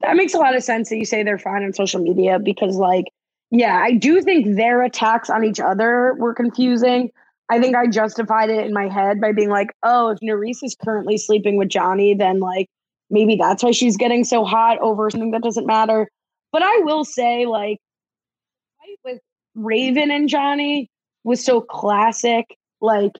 [0.00, 2.76] That makes a lot of sense that you say they're fine on social media because,
[2.76, 3.06] like,
[3.50, 7.10] yeah, I do think their attacks on each other were confusing.
[7.48, 10.76] I think I justified it in my head by being like, oh, if Nurys is
[10.84, 12.68] currently sleeping with Johnny, then like
[13.08, 16.08] maybe that's why she's getting so hot over something that doesn't matter.
[16.52, 17.78] But I will say, like,
[19.04, 19.20] with
[19.54, 20.90] Raven and Johnny
[21.26, 23.12] was so classic, like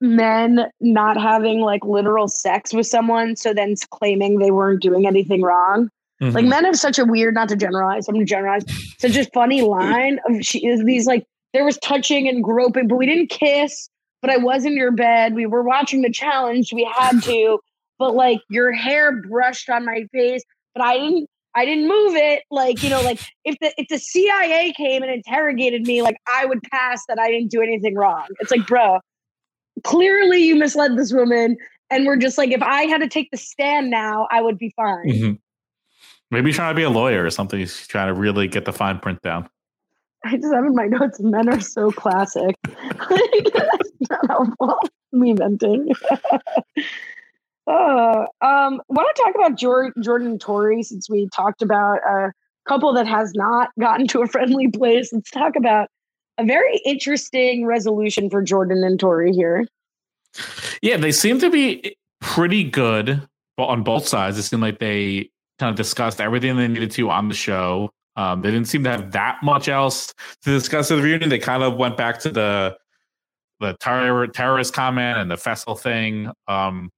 [0.00, 5.42] men not having like literal sex with someone, so then claiming they weren't doing anything
[5.42, 5.90] wrong.
[6.22, 6.34] Mm-hmm.
[6.34, 8.64] Like men have such a weird, not to generalize, I'm gonna generalize,
[8.98, 12.96] such a funny line of she is these like there was touching and groping, but
[12.96, 13.88] we didn't kiss.
[14.22, 15.34] But I was in your bed.
[15.34, 16.74] We were watching the challenge.
[16.74, 17.58] We had to,
[17.98, 20.42] but like your hair brushed on my face,
[20.74, 22.42] but I didn't I didn't move it.
[22.50, 26.46] Like, you know, like if the if the CIA came and interrogated me, like I
[26.46, 28.26] would pass that I didn't do anything wrong.
[28.40, 29.00] It's like, bro,
[29.84, 31.56] clearly you misled this woman.
[31.92, 34.72] And we're just like, if I had to take the stand now, I would be
[34.76, 35.08] fine.
[35.08, 35.32] Mm-hmm.
[36.30, 37.58] Maybe he's trying to be a lawyer or something.
[37.58, 39.48] He's trying to really get the fine print down.
[40.24, 42.54] I just have in my notes, men are so classic.
[42.64, 44.78] That's not helpful.
[45.12, 45.92] Me venting.
[47.70, 52.32] Uh, um, want to talk about Jordan, Jordan and Tori since we talked about a
[52.68, 55.12] couple that has not gotten to a friendly place.
[55.12, 55.88] Let's talk about
[56.36, 59.68] a very interesting resolution for Jordan and Tori here.
[60.82, 63.22] Yeah, they seem to be pretty good
[63.56, 64.36] on both sides.
[64.36, 65.30] It seemed like they
[65.60, 67.90] kind of discussed everything they needed to on the show.
[68.16, 71.30] Um, they didn't seem to have that much else to discuss at the reunion.
[71.30, 72.76] They kind of went back to the
[73.60, 76.32] the terror, terrorist comment and the festival thing.
[76.48, 76.90] Um,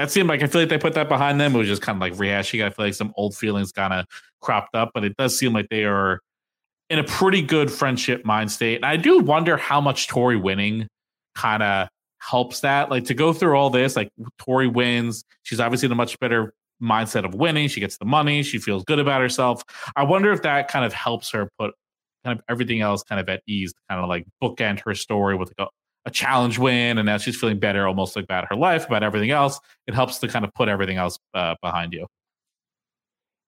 [0.00, 1.54] that seemed like I feel like they put that behind them.
[1.54, 2.64] It was just kind of like rehashing.
[2.64, 4.06] I feel like some old feelings kind of
[4.40, 6.20] cropped up, but it does seem like they are
[6.88, 8.76] in a pretty good friendship mind state.
[8.76, 10.88] And I do wonder how much Tori winning
[11.34, 12.90] kind of helps that.
[12.90, 14.08] Like to go through all this, like
[14.38, 15.22] Tori wins.
[15.42, 17.68] She's obviously in a much better mindset of winning.
[17.68, 18.42] She gets the money.
[18.42, 19.62] She feels good about herself.
[19.96, 21.74] I wonder if that kind of helps her put
[22.24, 25.52] kind of everything else kind of at ease, kind of like bookend her story with
[25.58, 25.68] like
[26.06, 29.30] a, challenge win, and now she's feeling better, almost like about her life, about everything
[29.30, 29.60] else.
[29.86, 32.06] It helps to kind of put everything else uh, behind you.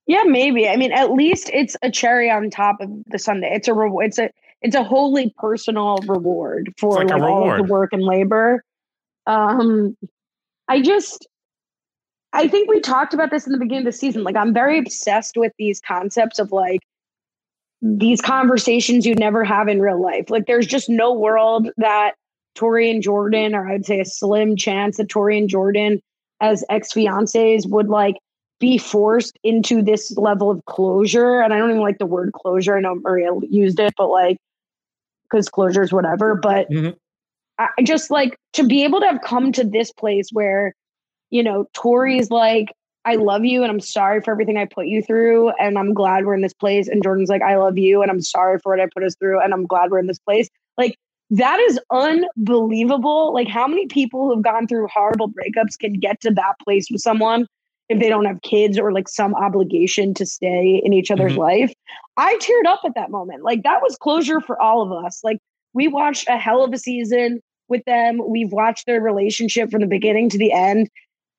[0.07, 0.69] Yeah, maybe.
[0.69, 3.51] I mean, at least it's a cherry on top of the Sunday.
[3.55, 4.07] It's a reward.
[4.07, 8.03] it's a it's a wholly personal reward for like like, all of the work and
[8.03, 8.65] labor.
[9.27, 9.97] Um,
[10.69, 11.27] I just,
[12.33, 14.25] I think we talked about this in the beginning of the season.
[14.25, 16.81] Like, I'm very obsessed with these concepts of like
[17.81, 20.31] these conversations you'd never have in real life.
[20.31, 22.15] Like, there's just no world that
[22.55, 26.01] Tori and Jordan, or I'd say a slim chance that Tori and Jordan,
[26.41, 28.17] as ex fiancés, would like
[28.61, 31.41] be forced into this level of closure.
[31.41, 32.77] And I don't even like the word closure.
[32.77, 34.39] I know Maria used it, but like,
[35.25, 36.35] because closure is whatever.
[36.35, 36.97] But Mhm.
[37.59, 40.75] I I just like to be able to have come to this place where,
[41.31, 42.73] you know, Tori's like,
[43.05, 45.51] I love you and I'm sorry for everything I put you through.
[45.59, 46.87] And I'm glad we're in this place.
[46.87, 49.41] And Jordan's like, I love you and I'm sorry for what I put us through.
[49.41, 50.49] And I'm glad we're in this place.
[50.79, 50.97] Like,
[51.33, 53.33] that is unbelievable.
[53.33, 57.01] Like, how many people who've gone through horrible breakups can get to that place with
[57.01, 57.47] someone
[57.89, 61.39] if they don't have kids or like some obligation to stay in each other's Mhm.
[61.39, 61.73] life?
[62.19, 63.45] I teared up at that moment.
[63.45, 65.25] Like, that was closure for all of us.
[65.25, 65.39] Like,
[65.73, 68.21] we watched a hell of a season with them.
[68.29, 70.91] We've watched their relationship from the beginning to the end.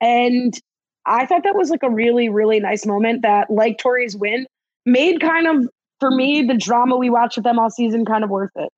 [0.02, 0.60] And
[1.06, 4.48] I thought that was like a really, really nice moment that, like Tori's win,
[4.88, 8.32] made kind of, for me, the drama we watched with them all season kind of
[8.32, 8.70] worth it.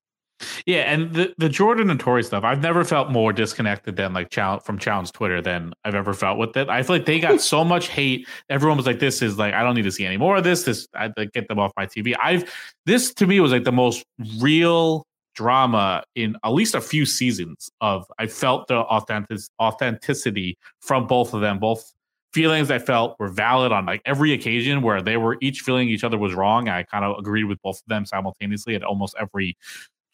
[0.65, 4.29] Yeah, and the, the Jordan and Tory stuff, I've never felt more disconnected than like
[4.29, 6.67] Chow from Chow's Twitter than I've ever felt with it.
[6.69, 8.27] I feel like they got so much hate.
[8.49, 10.63] Everyone was like, "This is like I don't need to see any more of this.
[10.63, 12.51] This I like, get them off my TV." I've
[12.85, 14.03] this to me was like the most
[14.39, 18.05] real drama in at least a few seasons of.
[18.19, 21.93] I felt the authentic authenticity from both of them, both
[22.33, 26.03] feelings I felt were valid on like every occasion where they were each feeling each
[26.03, 26.67] other was wrong.
[26.67, 29.55] I kind of agreed with both of them simultaneously at almost every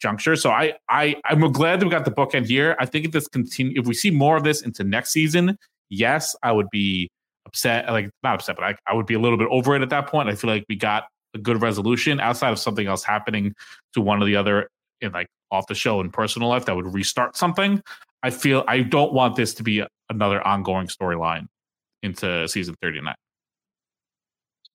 [0.02, 0.36] juncture.
[0.36, 2.76] So I I I'm glad that we got the bookend here.
[2.78, 5.56] I think if this continue if we see more of this into next season,
[5.88, 7.08] yes, I would be
[7.46, 7.88] upset.
[7.88, 10.08] Like not upset, but I, I would be a little bit over it at that
[10.08, 10.28] point.
[10.28, 13.54] I feel like we got a good resolution outside of something else happening
[13.94, 14.68] to one or the other
[15.00, 17.80] in like off the show and personal life that would restart something.
[18.22, 21.46] I feel I don't want this to be another ongoing storyline
[22.02, 23.14] into season 39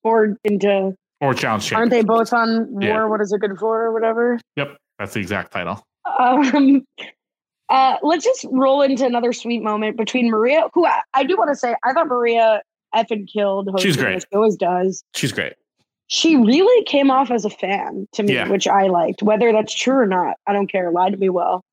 [0.04, 2.84] Or into, or challenge aren't they both on War?
[2.84, 3.06] Yeah.
[3.06, 4.40] What is it good for, or whatever?
[4.56, 5.86] Yep, that's the exact title.
[6.20, 6.86] Um,
[7.70, 11.50] uh, let's just roll into another sweet moment between Maria, who I, I do want
[11.50, 12.62] to say, I thought Maria
[12.96, 13.70] effing killed.
[13.80, 14.22] She's great.
[14.22, 15.04] She always does.
[15.16, 15.54] She's great.
[16.08, 18.48] She really came off as a fan to me, Yeah.
[18.50, 19.22] which I liked.
[19.22, 20.90] Whether that's true or not, I don't care.
[20.92, 21.64] Lie to me well.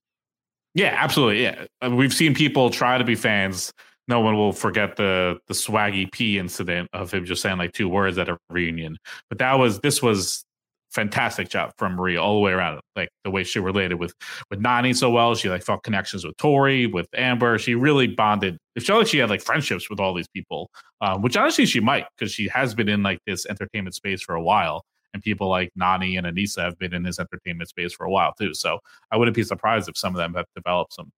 [0.75, 1.43] Yeah, absolutely.
[1.45, 3.73] Yeah, mean, we've seen people try to be fans.
[4.09, 7.89] No one will forget the the swaggy P incident of him just saying like two
[7.89, 8.99] words at a reunion.
[9.29, 10.45] But that was this was
[10.95, 12.81] fantastic job from Maria all the way around.
[12.97, 14.15] Like the way she related with
[14.51, 15.35] with Nany so well.
[15.35, 17.59] She like felt connections with Tori, with Amber.
[17.59, 18.57] She really bonded.
[18.77, 21.81] It felt like she had like friendships with all these people, um, which honestly she
[21.81, 24.85] might because she has been in like this entertainment space for a while.
[25.13, 28.33] And people like Nany and Aneesa have been in this entertainment space for a while
[28.39, 28.53] too.
[28.55, 28.81] So
[29.11, 31.11] I wouldn't be surprised if some of them have developed some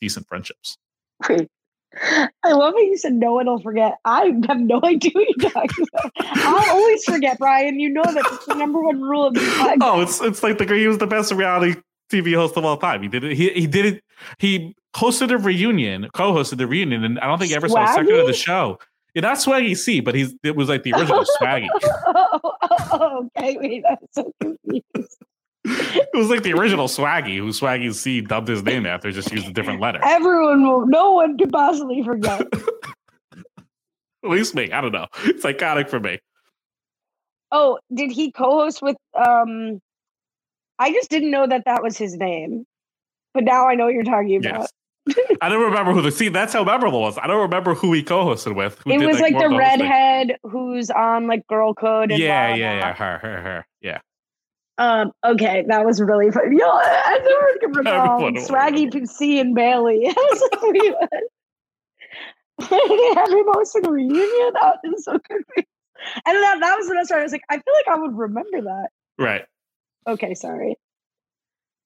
[0.00, 0.76] decent friendships.
[2.02, 3.98] I love how you said no one will forget.
[4.04, 6.12] I have no idea what you're talking about.
[6.18, 7.80] I'll always forget, Brian.
[7.80, 9.78] You know that's the number one rule of this podcast.
[9.80, 11.80] Oh, it's it's like the he was the best reality
[12.10, 13.02] TV host of all time.
[13.02, 13.36] He did it.
[13.36, 14.04] He he did it.
[14.38, 17.88] He hosted a reunion, co-hosted the reunion, and I don't think he ever saw a
[17.88, 18.78] second of the show.
[19.14, 21.68] Yeah, not Swaggy C, but he's it was like the original Swaggy.
[21.72, 25.16] oh, oh, oh, okay, wait, I'm so confused.
[26.16, 29.46] It was like the original Swaggy, who Swaggy C dubbed his name after, just used
[29.46, 30.00] a different letter.
[30.02, 32.40] Everyone will, no one could possibly forget.
[34.24, 34.72] At least me.
[34.72, 35.06] I don't know.
[35.24, 36.18] It's iconic for me.
[37.52, 38.96] Oh, did he co-host with?
[39.14, 39.80] um
[40.78, 42.66] I just didn't know that that was his name,
[43.34, 44.68] but now I know what you're talking about.
[45.06, 45.16] Yes.
[45.40, 46.28] I don't remember who the see.
[46.28, 47.18] That's how memorable it was.
[47.18, 48.80] I don't remember who he co-hosted with.
[48.86, 52.10] it did, was like, more the redhead who's on like Girl Code.
[52.10, 52.92] And Yeah, yeah, yeah.
[52.92, 53.66] Her, her, her.
[54.78, 56.56] Um, okay, that was really fun.
[56.56, 60.06] Yo, I never can recall Swaggy PC and Bailey.
[60.06, 61.10] I was like, wait, what?
[62.70, 64.52] they had hosting reunion.
[64.60, 65.68] I was so confused.
[66.26, 67.20] And that, that was the best part.
[67.20, 68.88] I was like, I feel like I would remember that.
[69.18, 69.44] Right.
[70.06, 70.76] Okay, sorry.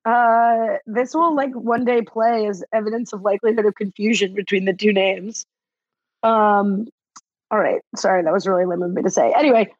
[0.04, 4.72] Uh, this will like one day play as evidence of likelihood of confusion between the
[4.72, 5.46] two names.
[6.22, 6.88] Um,
[7.50, 9.32] all right, sorry, that was really lame of me to say.
[9.36, 9.70] Anyway,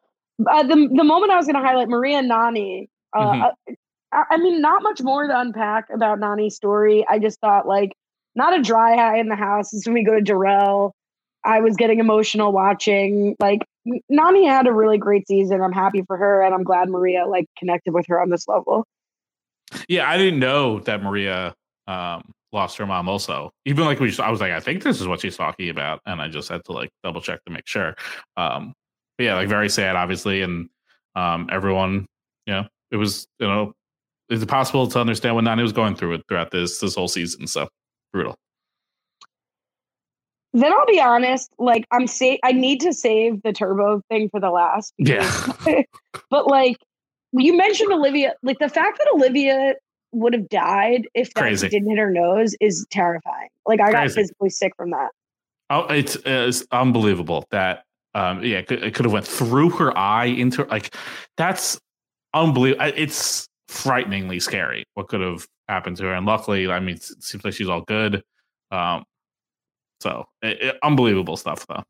[0.47, 2.27] uh, the the moment I was going to highlight Maria and
[3.13, 3.75] Uh, Mhm.
[4.11, 7.05] I, I mean, not much more to unpack about Nany's story.
[7.07, 7.93] I just thought like
[8.35, 9.73] not a dry eye in the house.
[9.73, 10.93] Is when we go to Darrell.
[11.43, 13.35] I was getting emotional watching.
[13.39, 13.61] Like
[14.11, 15.61] Nany had a really great season.
[15.61, 18.85] I'm happy for her, and I'm glad Maria like connected with her on this level.
[19.87, 21.55] Yeah, I didn't know that Maria
[21.87, 23.09] um, lost her mom.
[23.09, 26.01] Also, even like we, I was like, I think this is what she's talking about,
[26.05, 27.95] and I just had to like double check to make sure.
[28.37, 28.73] Um,
[29.17, 30.69] but yeah, like very sad, obviously, and
[31.15, 32.05] um, everyone,
[32.45, 33.73] you know, it was, you know,
[34.29, 37.47] it's possible to understand what Nany was going through it throughout this this whole season.
[37.47, 37.67] So
[38.13, 38.35] brutal.
[40.53, 44.39] Then I'll be honest, like I'm say I need to save the turbo thing for
[44.39, 44.93] the last.
[44.97, 45.29] Yeah.
[46.29, 46.77] but like
[47.33, 49.75] you mentioned Olivia, like the fact that Olivia
[50.13, 51.69] would have died if that Crazy.
[51.69, 53.47] didn't hit her nose is terrifying.
[53.65, 55.11] Like I got physically sick from that.
[55.69, 57.83] Oh, it's, it's unbelievable that
[58.13, 60.93] um yeah, it could, it could have went through her eye into like
[61.37, 61.79] that's
[62.33, 62.91] unbelievable.
[62.95, 66.13] It's frighteningly scary what could have happened to her.
[66.13, 68.23] And luckily, I mean, it seems like she's all good.
[68.71, 69.05] Um,
[70.01, 71.83] so it, it- unbelievable stuff though.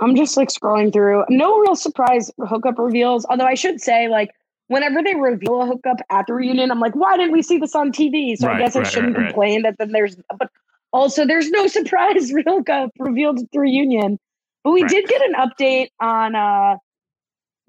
[0.00, 1.24] I'm just like scrolling through.
[1.28, 3.26] No real surprise hookup reveals.
[3.28, 4.30] Although I should say, like,
[4.68, 7.74] whenever they reveal a hookup at the reunion, I'm like, why didn't we see this
[7.74, 8.36] on TV?
[8.36, 10.50] So Right, I guess I right, shouldn't right, complain that then there's, but
[10.92, 14.18] also there's no surprise hookup revealed at the reunion.
[14.62, 16.76] But we did get an update on uh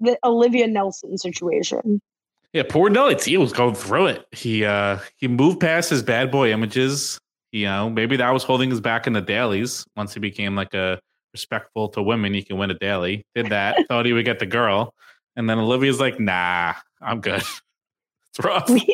[0.00, 2.00] the Olivia Nelson situation.
[2.52, 4.26] Yeah, poor Nelly T was going through it.
[4.32, 7.18] He uh he moved past his bad boy images.
[7.52, 9.84] You know, maybe that was holding his back in the dailies.
[9.96, 11.00] Once he became like a
[11.32, 13.24] respectful to women, he can win a daily.
[13.34, 14.94] Did that, thought he would get the girl.
[15.36, 17.42] And then Olivia's like, nah, I'm good.
[18.32, 18.70] It's rough.
[18.70, 18.86] We,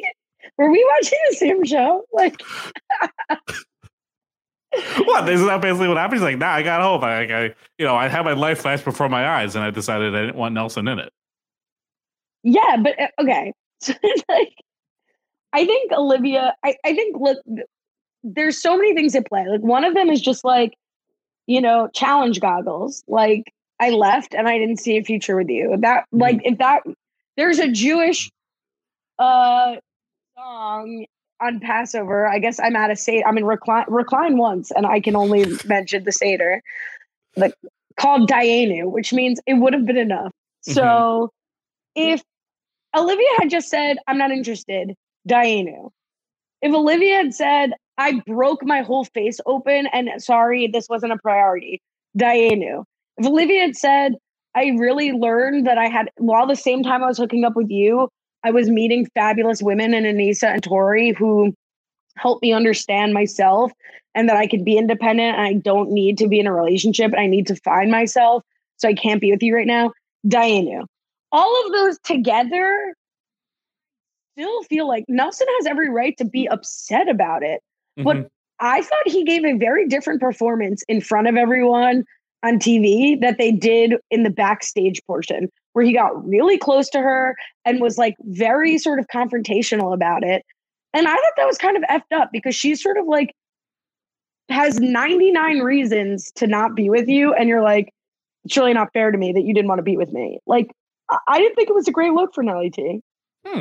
[0.57, 2.07] were we watching the same show?
[2.11, 2.41] Like,
[5.05, 5.29] what?
[5.29, 6.21] Isn't that basically what happened?
[6.21, 7.03] He's like, nah, I got home.
[7.05, 10.15] I, I you know, I had my life flash before my eyes and I decided
[10.15, 11.13] I didn't want Nelson in it.
[12.43, 13.53] Yeah, but uh, okay.
[13.79, 13.93] So
[14.31, 14.55] like,
[15.53, 16.55] I think Olivia.
[16.65, 17.39] I I think look,
[18.25, 19.47] there's so many things at play.
[19.47, 20.75] Like one of them is just like,
[21.47, 23.05] you know, challenge goggles.
[23.07, 25.77] Like I left and I didn't see a future with you.
[25.79, 26.85] That like if that
[27.37, 28.31] there's a Jewish
[29.19, 29.77] uh
[30.37, 31.05] song
[31.41, 32.27] on Passover.
[32.27, 33.25] I guess I'm at a state.
[33.27, 36.63] I'm in recline recline once, and I can only mention the Seder,
[37.37, 37.55] like
[37.99, 40.33] called Dayenu, which means it would have been enough.
[40.69, 40.73] Mm-hmm.
[40.73, 41.31] So
[41.95, 42.23] if
[42.97, 44.95] Olivia had just said, I'm not interested,
[45.29, 45.91] Dayenu.
[46.63, 51.19] If Olivia had said, I broke my whole face open and sorry, this wasn't a
[51.19, 51.81] priority,
[52.19, 52.85] Dayenu.
[53.19, 54.15] If Olivia had said,
[54.55, 57.71] I really learned that I had, while the same time I was hooking up with
[57.71, 58.09] you,
[58.45, 61.55] I was meeting fabulous women in Aneesa and Tori who
[62.17, 63.73] helped me understand myself
[64.15, 67.13] and that I could be independent and I don't need to be in a relationship
[67.13, 68.43] and I need to find myself.
[68.77, 69.93] So I can't be with you right now.
[70.27, 70.85] Dayenu.
[71.33, 72.95] All of those together
[74.37, 77.63] still feel like Nelson has every right to be upset about it.
[77.97, 78.29] But Mhm.
[78.61, 82.05] I thought he gave a very different performance in front of everyone
[82.43, 86.99] on TV that they did in the backstage portion, where he got really close to
[87.01, 88.81] her and was like very mm.
[88.81, 90.43] sort of confrontational about it.
[90.95, 93.35] And I thought that was kind of effed up because she's sort of like
[94.49, 97.35] has 99 reasons to not be with you.
[97.35, 97.93] And you're like,
[98.47, 100.39] it's really not fair to me that you didn't want to be with me.
[100.47, 100.71] Like,
[101.11, 103.03] I- didn't think it was a great look for Nelly T.
[103.47, 103.61] Hmm.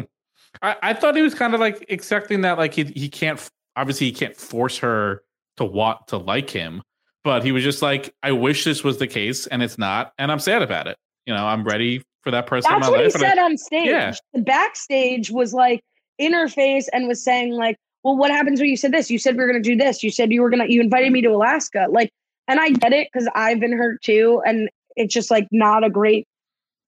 [0.62, 3.46] I, I thought he was kind of like accepting that like he he can't
[3.76, 5.22] obviously he can't force her
[5.58, 6.82] to want to like him,
[7.26, 10.32] but he was just like, I wish this was the case and it's not, and
[10.32, 10.96] I'm sad about it.
[11.26, 13.16] You know, I'm ready for that person That's what he life.
[13.16, 13.88] I- said on stage.
[13.88, 14.14] Yeah.
[14.34, 15.82] The backstage was like
[16.18, 19.10] in her face and was saying like, "Well, what happens when you said this?
[19.10, 20.04] You said we were going to do this.
[20.04, 20.72] You said you were going to.
[20.72, 21.88] You invited me to Alaska.
[21.90, 22.12] Like,
[22.48, 25.90] and I get it because I've been hurt too, and it's just like not a
[25.90, 26.28] great.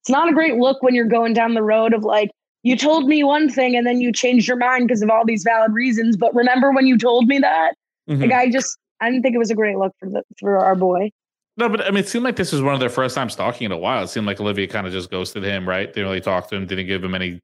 [0.02, 2.30] It's not a great look when you're going down the road of like
[2.62, 5.42] you told me one thing and then you changed your mind because of all these
[5.42, 6.16] valid reasons.
[6.16, 7.74] But remember when you told me that?
[8.08, 8.22] Mhm.
[8.22, 10.74] Like, I just I didn't think it was a great look for the for our
[10.74, 11.10] boy.
[11.58, 13.64] No, but I mean, it seemed like this was one of their first times talking
[13.64, 14.04] in a while.
[14.04, 15.92] It seemed like Olivia kind of just ghosted him, right?
[15.92, 17.40] Didn't really talk to him, didn't give him any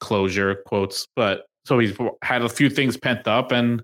[0.00, 1.06] closure quotes.
[1.14, 3.82] But so he's had a few things pent up, and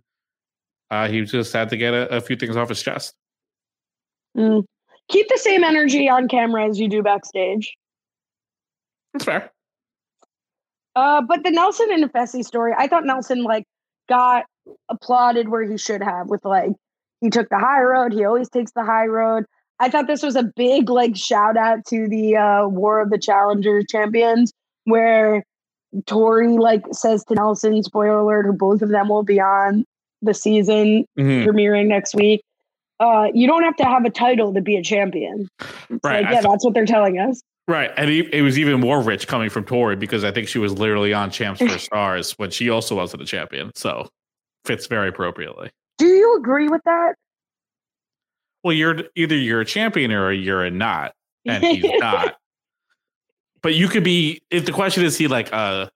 [0.90, 3.14] uh, he just had to get a, a few things off his chest.
[4.34, 4.64] Mm.
[5.10, 7.76] Keep the same energy on camera as you do backstage.
[9.12, 9.52] That's fair.
[10.96, 13.66] Uh, but the Nelson and Fessy story, I thought Nelson like
[14.08, 14.46] got
[14.88, 16.70] applauded where he should have with like
[17.20, 18.14] he took the high road.
[18.14, 19.44] He always takes the high road.
[19.80, 23.18] I thought this was a big like shout out to the uh, War of the
[23.18, 24.52] Challengers champions,
[24.84, 25.44] where
[26.06, 29.84] Tori like says to Nelson, spoiler alert, who both of them will be on
[30.22, 31.44] the season Mhm.
[31.46, 32.42] premiering next week.
[33.00, 35.48] Uh, you don't have to have a title to be a champion.
[35.60, 35.70] It's
[36.04, 37.42] Right, Like, yeah, saw- that's what they're telling us.
[37.66, 37.90] Right.
[37.96, 41.12] And it was even more rich coming from Tori because I think she was literally
[41.14, 43.70] on Champs for Stars when she also wasn't a champion.
[43.74, 44.08] So
[44.64, 45.70] fits very appropriately.
[45.98, 47.14] Do you agree with that?
[48.64, 51.14] Well, you're either you're a champion or you're a not,
[51.46, 52.36] and he's not.
[53.62, 54.42] But you could be.
[54.50, 55.88] If the question is, he like uh,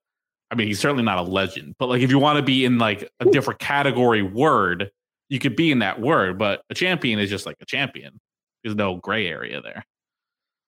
[0.50, 1.74] I mean, he's certainly not a legend.
[1.78, 4.90] But like, if you want to be in like a different category word,
[5.28, 6.38] you could be in that word.
[6.38, 8.20] But a champion is just like a champion.
[8.62, 9.84] There's no gray area there.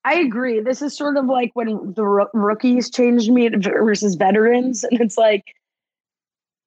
[0.05, 0.61] I agree.
[0.61, 5.19] This is sort of like when the ro- rookies changed me versus veterans, and it's
[5.19, 5.55] like,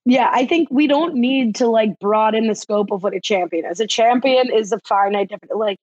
[0.06, 3.66] yeah, I think we don't need to like broaden the scope of what a champion
[3.66, 3.80] is.
[3.80, 5.58] A champion is a finite different.
[5.58, 5.78] Like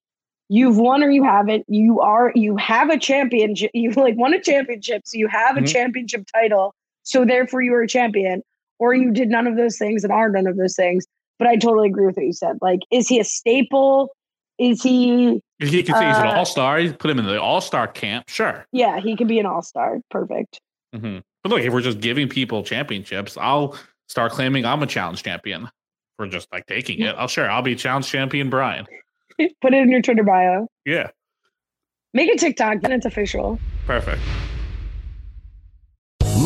[0.49, 1.65] you've won or you haven't.
[1.69, 3.71] You are you have a championship.
[3.75, 5.69] You like won a championship, so you have a Mhm.
[5.73, 6.75] championship title.
[7.03, 8.43] So therefore, you are a champion.
[8.79, 11.05] Or you did none of those things and are none of those things.
[11.39, 12.57] But I totally agree with what you said.
[12.63, 14.11] Like, is he a staple?
[14.59, 15.43] Is he?
[15.59, 16.81] He can say he's an Uh, all star.
[16.81, 18.67] You put him in the all star camp, sure.
[18.73, 20.01] Yeah, he can be an all star.
[20.11, 20.61] Perfect.
[20.95, 23.77] hmm But look, if we're just giving people championships, I'll
[24.11, 25.71] start claiming I'm a challenge champion.
[26.19, 27.15] We're just like taking it.
[27.17, 28.87] I'll oh, sure I'll be challenge champion Brian.
[29.63, 30.67] Put it in your Twitter bio.
[30.85, 31.11] Yeah,
[32.13, 33.59] Make a TikTok, then it's official.
[33.87, 34.21] perfect.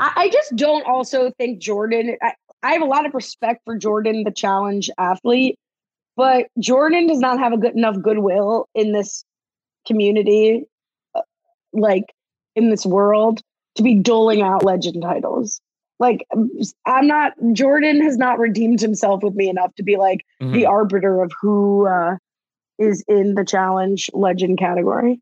[0.00, 2.16] I, I just don't also think Jordan.
[2.22, 2.32] I,
[2.62, 5.58] I have a lot of respect for Jordan, the challenge athlete,
[6.16, 9.24] but Jordan does not have a good enough goodwill in this
[9.86, 10.64] community,
[11.14, 11.22] uh,
[11.72, 12.12] like
[12.56, 13.40] in this world,
[13.76, 15.60] to be doling out legend titles.
[16.00, 16.26] Like
[16.86, 17.32] I'm not.
[17.52, 20.68] Jordan has not redeemed himself with me enough to be like the Mhm.
[20.68, 22.16] arbiter of who uh,
[22.78, 25.20] is in the challenge legend category.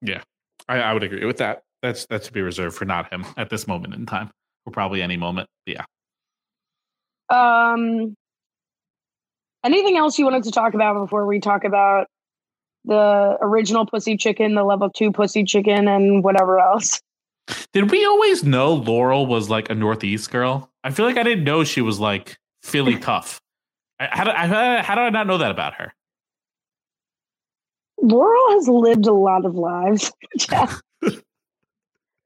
[0.00, 0.22] Yeah,
[0.66, 1.63] I, I would agree with that.
[1.84, 4.30] That's that's to be reserved for not him at this moment in time,
[4.64, 5.50] or probably any moment.
[5.66, 5.84] Yeah.
[7.28, 8.14] Um,
[9.62, 12.06] anything else you wanted to talk about before we talk about
[12.86, 17.02] the original pussy chicken, the level two pussy chicken, and whatever else?
[17.74, 20.70] Did we always know Laurel was like a Northeast girl?
[20.84, 23.42] I feel like I didn't know she was like Philly tough.
[24.00, 25.92] I, how, did, I, how did I not know that about her?
[28.00, 30.10] Laurel has lived a lot of lives.
[30.50, 30.74] Yeah.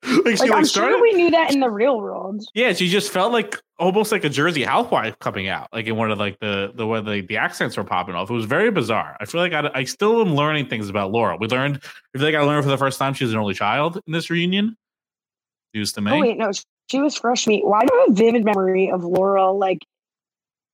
[0.24, 0.92] Like she like, like I'm started.
[0.92, 2.44] sure we knew that in the real world.
[2.54, 6.10] Yeah, she just felt like almost like a Jersey housewife coming out, like in one
[6.10, 8.30] of like the the way the, the accents were popping off.
[8.30, 9.16] It was very bizarre.
[9.20, 11.36] I feel like I, I still am learning things about Laura.
[11.38, 11.80] We learned.
[12.14, 14.30] I feel like I learned for the first time she's an only child in this
[14.30, 14.76] reunion.
[15.72, 16.12] Used to me.
[16.12, 16.50] Oh wait, no,
[16.90, 17.64] she was fresh meat.
[17.66, 19.84] Why do I have a vivid memory of Laurel like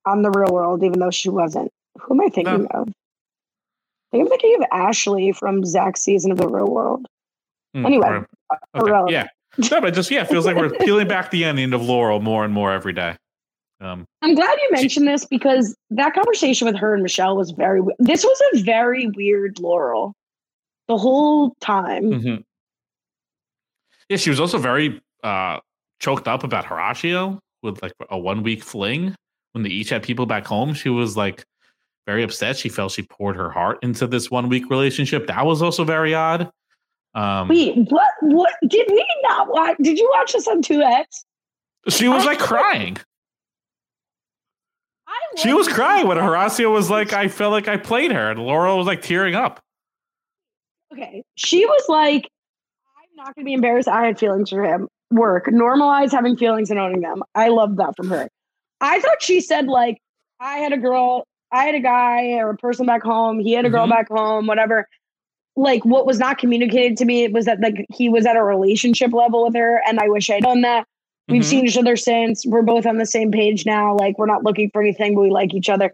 [0.05, 1.71] on the real world, even though she wasn't?
[2.01, 2.89] Who am I thinking of?
[2.89, 7.05] I think I'm thinking of Ashley from Zach's season of the real world.
[7.75, 9.11] Mm, Anyway, uh, okay, irrelevant.
[9.11, 9.27] yeah.
[9.71, 12.43] No, but just yeah, it feels like we're peeling back the onion of Laurel more
[12.43, 13.15] and more every day.
[13.81, 17.81] Um, I'm glad you mentioned this because that conversation with her and Michele was very.
[17.99, 20.13] This was a very weird Laurel,
[20.87, 22.03] the whole time.
[22.03, 22.43] mhm.
[24.09, 25.59] Yeah, she was also very uh,
[25.99, 29.15] choked up about Horacio with like a one week fling
[29.53, 30.73] when they each had people back home.
[30.73, 31.43] She was like
[32.05, 32.57] very upset.
[32.57, 35.27] She felt she poured her heart into this one week relationship.
[35.27, 36.49] That was also very odd.
[37.15, 38.09] Um, Wait, what?
[38.21, 39.77] What did we not watch?
[39.81, 41.25] Did you watch this on Two X?
[41.89, 42.97] she was like crying.
[45.37, 48.77] She was crying when Horacio was like, I felt like I played her, and Laurel
[48.77, 49.59] was like tearing up.
[50.93, 52.29] Okay, she was like,
[52.97, 53.87] "I'm not going to be embarrassed.
[53.89, 54.87] I had feelings for him.
[55.11, 57.21] Work normalize having feelings and owning them.
[57.35, 58.29] I love that from her.
[58.81, 59.97] I thought she said like,
[60.39, 63.39] I had a girl, I had a guy or a person back home.
[63.39, 63.91] He had a girl Mhm.
[63.91, 64.47] back home.
[64.47, 64.87] Whatever."
[65.55, 69.13] Like what was not communicated to me was that like he was at a relationship
[69.13, 70.85] level with her, and I wish I'd done that.
[71.29, 71.45] We've Mhm.
[71.45, 72.45] seen each other since.
[72.45, 73.95] We're both on the same page now.
[73.95, 75.93] Like we're not looking for anything, but we like each other.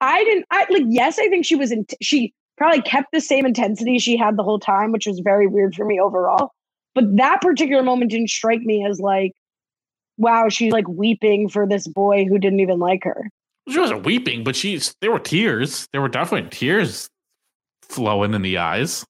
[0.00, 0.46] I didn't.
[0.50, 0.84] I like.
[0.88, 1.72] Yes, I think she was.
[1.72, 5.46] In, she probably kept the same intensity she had the whole time, which was very
[5.46, 6.52] weird for me overall.
[6.94, 9.32] But that particular moment didn't strike me as like,
[10.18, 13.28] wow, she's like weeping for this boy who didn't even like her.
[13.68, 15.86] She wasn't weeping, but she's there were tears.
[15.92, 17.08] There were definitely tears
[17.88, 19.04] flowing in the eyes.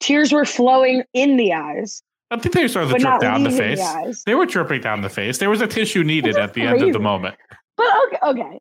[0.00, 2.02] Tears were flowing in the eyes.
[2.30, 4.22] I think they started to drip down the leaving the face.
[4.24, 5.38] they were dripping down the face.
[5.38, 7.36] There was a tissue needed at the end of the moment.
[7.76, 8.58] But okay, okay,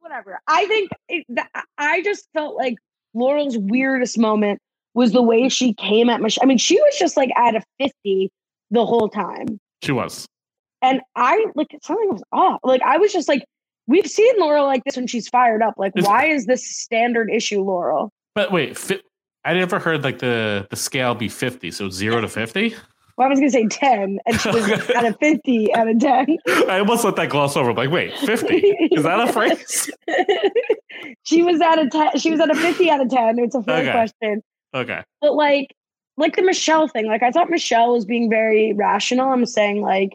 [0.00, 0.40] whatever.
[0.46, 2.76] I think it, th- I just felt like
[3.14, 4.60] Laurel's weirdest moment
[4.94, 6.42] was the way she came at Michele.
[6.42, 8.30] I mean, she was just like at a fifty
[8.70, 9.58] the whole time.
[9.82, 10.26] She was.
[10.82, 12.60] And I like something was off.
[12.62, 13.44] Like I was just like,
[13.86, 15.74] we've seen Laurel like this when she's fired up.
[15.76, 18.10] Like, Is- why is this standard issue, Laurel?
[18.38, 19.02] But wait, fi-
[19.44, 22.72] I never heard like the the scale be fifty, so zero to fifty.
[23.16, 26.36] Well, I was gonna say ten, and she was at a fifty out of ten.
[26.68, 27.70] I almost let that gloss over.
[27.70, 28.58] I'm Like, wait, fifty
[28.92, 29.90] is that a phrase?
[31.24, 32.16] she was at a ten.
[32.16, 33.40] She was at a fifty out of ten.
[33.40, 33.90] It's a fair Okay.
[33.90, 34.42] question.
[34.72, 35.02] Okay.
[35.20, 35.74] But like,
[36.16, 39.32] like the Michele thing, like I thought Michele was being very rational.
[39.32, 40.10] I'm saying like,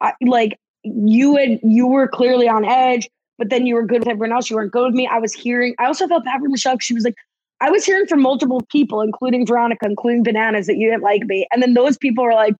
[0.00, 3.08] I like you had you were clearly on edge,
[3.40, 4.50] but then you were good with everyone else.
[4.50, 5.08] You weren't good with me.
[5.08, 5.74] I was hearing.
[5.80, 6.74] I also felt bad for Michele.
[6.74, 7.16] 'cause She was like,
[7.62, 11.46] I was hearing from multiple people, including Veronica, including Bananas, that you didn't like me,
[11.52, 12.54] and then those people were like,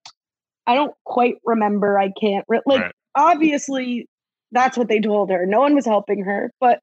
[0.66, 1.98] I don't quite remember.
[1.98, 2.60] I can't re-.
[2.66, 2.80] like.
[2.80, 2.92] Right.
[3.16, 4.06] Obviously,
[4.52, 5.44] that's what they told her.
[5.46, 6.80] No one was helping her, but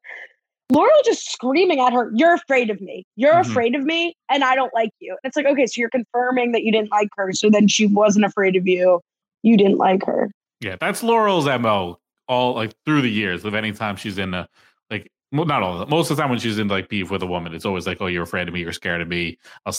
[0.72, 3.06] Laurel just screaming at her, You're afraid of me.
[3.16, 3.50] You're Mhm.
[3.50, 5.12] afraid of me, and I don't like you.
[5.12, 7.32] And It's like, okay, so you're confirming that you didn't like her.
[7.34, 9.00] So then she wasn't afraid of you.
[9.44, 10.30] You didn't like her.
[10.60, 11.98] Yeah, that's Laurel's mo
[12.28, 13.46] all like through the years.
[13.46, 14.48] Of any time she's in a
[14.90, 15.86] like, well, not all.
[15.88, 18.02] Most of the time when she's in like beef with a woman, it's always like,
[18.02, 18.62] "Oh, you're afraid of me.
[18.62, 19.38] You're scared of me.
[19.66, 19.76] I'll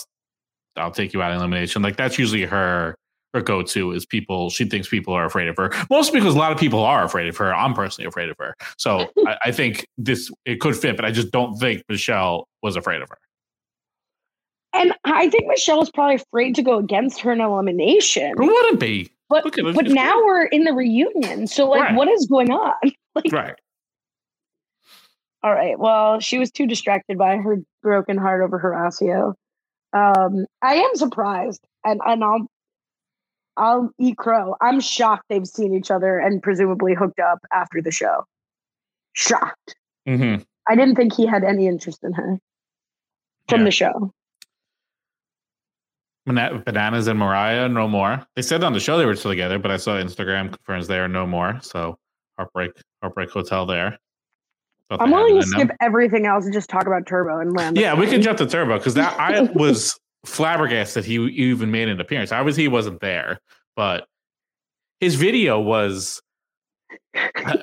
[0.77, 2.97] I'll take you out in elimination." Like that's usually her
[3.35, 4.51] her go to is people.
[4.51, 5.73] She thinks people are afraid of her.
[5.91, 7.55] Mostly because a lot of people are afraid of her.
[7.55, 8.55] I'm personally afraid of her.
[8.77, 12.77] So I, I think this it could fit, but I just don't think Michele was
[12.77, 13.19] afraid of her.
[14.73, 18.35] And I think Michele is probably afraid to go against her in elimination.
[18.37, 19.11] Who wouldn't be.
[19.29, 21.47] But her, but now we're in the reunion.
[21.47, 21.95] So like Right.
[21.95, 22.75] what is going on?
[23.15, 23.55] Like Right.
[25.43, 25.79] all right.
[25.79, 29.35] Well, she was too distracted by her broken heart over Horacio.
[29.93, 32.47] Um, I am surprised, and and I'll
[33.57, 34.55] I'll eat crow.
[34.61, 38.25] I'm shocked they've seen each other and presumably hooked up after the show.
[39.15, 39.75] Shocked.
[40.07, 40.43] Mm-hmm.
[40.69, 42.39] I didn't think he had any interest in her
[43.49, 43.65] from Yeah.
[43.65, 44.13] the show.
[46.29, 48.25] Bana- Bananas and Mariah, no more.
[48.37, 50.99] They said on the show they were still together, but I saw Instagram confirms they
[50.99, 51.59] are no more.
[51.63, 51.99] So
[52.37, 52.73] heartbreak,
[53.03, 53.99] heartbreak hotel there.
[54.89, 55.77] Thought I'm willing to skip them.
[55.83, 57.77] everything else and just talk about Turbo and land.
[57.77, 61.89] Yeah, we can jump to Turbo because that I was flabbergasted that he even made
[61.89, 62.33] an appearance.
[62.33, 63.39] Obviously, he wasn't there,
[63.77, 64.07] but
[65.01, 66.23] his video was.
[67.15, 67.57] Uh,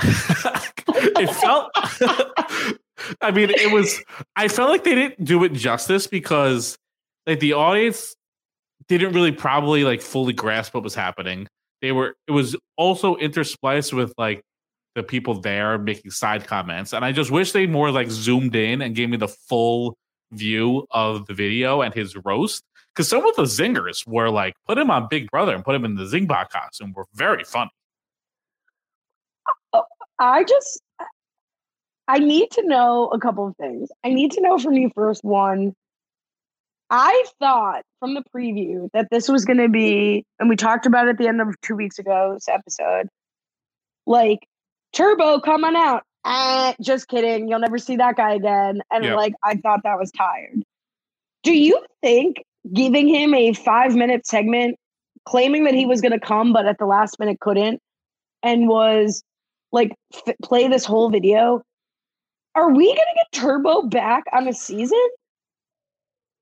[0.00, 1.70] it felt.
[3.20, 4.00] I mean, it was.
[4.36, 6.78] I felt like they didn't do it justice because,
[7.26, 8.14] like, the audience
[8.88, 11.48] didn't really probably like fully grasp what was happening.
[11.80, 12.16] They were.
[12.26, 14.42] It was also interspliced with like
[14.94, 18.82] the people there making side comments, and I just wish they more like zoomed in
[18.82, 19.96] and gave me the full
[20.32, 22.62] view of the video and his roast.
[22.94, 25.84] Because some of the zingers were like, put him on Big Brother and put him
[25.86, 27.70] in the Zingbot costume were very funny.
[29.72, 29.80] Uh,
[30.18, 30.82] I just
[32.08, 33.90] I need to know a couple of things.
[34.04, 35.74] I need to know from you first one.
[36.94, 41.06] I thought from the preview that this was going to be, and we talked about
[41.06, 43.08] it at the end of two weeks ago's episode,
[44.06, 44.40] like
[44.92, 46.02] Turbo coming out.
[46.24, 47.48] Ah, just kidding.
[47.48, 48.82] You'll never see that guy again.
[48.92, 49.16] And Yep.
[49.16, 50.62] like, I thought that was tired.
[51.42, 54.76] Do you think giving him a five minute segment,
[55.24, 57.80] claiming that he was going to come, but at the last minute couldn't,
[58.42, 59.22] and was
[59.72, 61.62] like f- play this whole video.
[62.54, 65.00] Are we gonna get Turbo back on a season?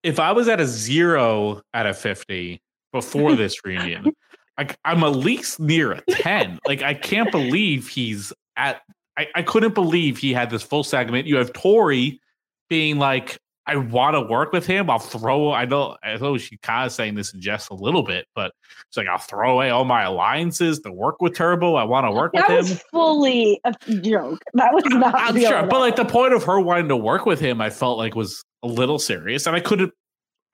[0.02, 2.60] If I was at a zero out of 50
[2.92, 4.14] before this reunion,
[4.58, 6.58] I, I'm at least near a 10.
[6.66, 8.82] Like, I can't believe he's at,
[9.18, 11.26] I, I couldn't believe he had this full segment.
[11.26, 12.20] You have Tori
[12.68, 13.38] being like,
[13.70, 14.90] I want to work with him.
[14.90, 15.52] I'll throw.
[15.52, 15.96] I know.
[16.02, 18.52] I know she kind of saying this in jest a little bit, but
[18.88, 21.76] it's like I'll throw away all my alliances to work with Turbo.
[21.76, 22.78] I want to work That with was him.
[22.90, 24.40] fully a joke.
[24.54, 25.14] That was not.
[25.16, 27.96] I'm sure, but like the point of her wanting to work with him, I felt
[27.96, 29.92] like was a little serious, and I couldn't.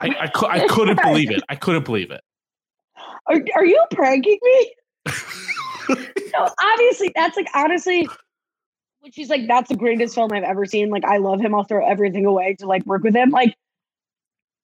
[0.01, 1.43] I I, I couldn't believe it.
[1.49, 2.21] I couldn't believe it.
[3.29, 4.75] Are, are you pranking me?
[5.89, 8.07] no, obviously, that's like honestly,
[9.07, 11.55] when she's like, "That's the greatest film I've ever seen." Like, I love him.
[11.55, 13.31] I'll throw everything away to like work with him.
[13.31, 13.55] Like,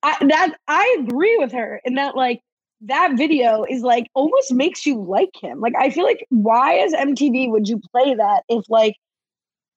[0.02, 2.42] I that I agree with her in that like
[2.82, 5.60] that video is like almost makes you like him.
[5.60, 8.96] Like, I feel like why as MTV would you play that if like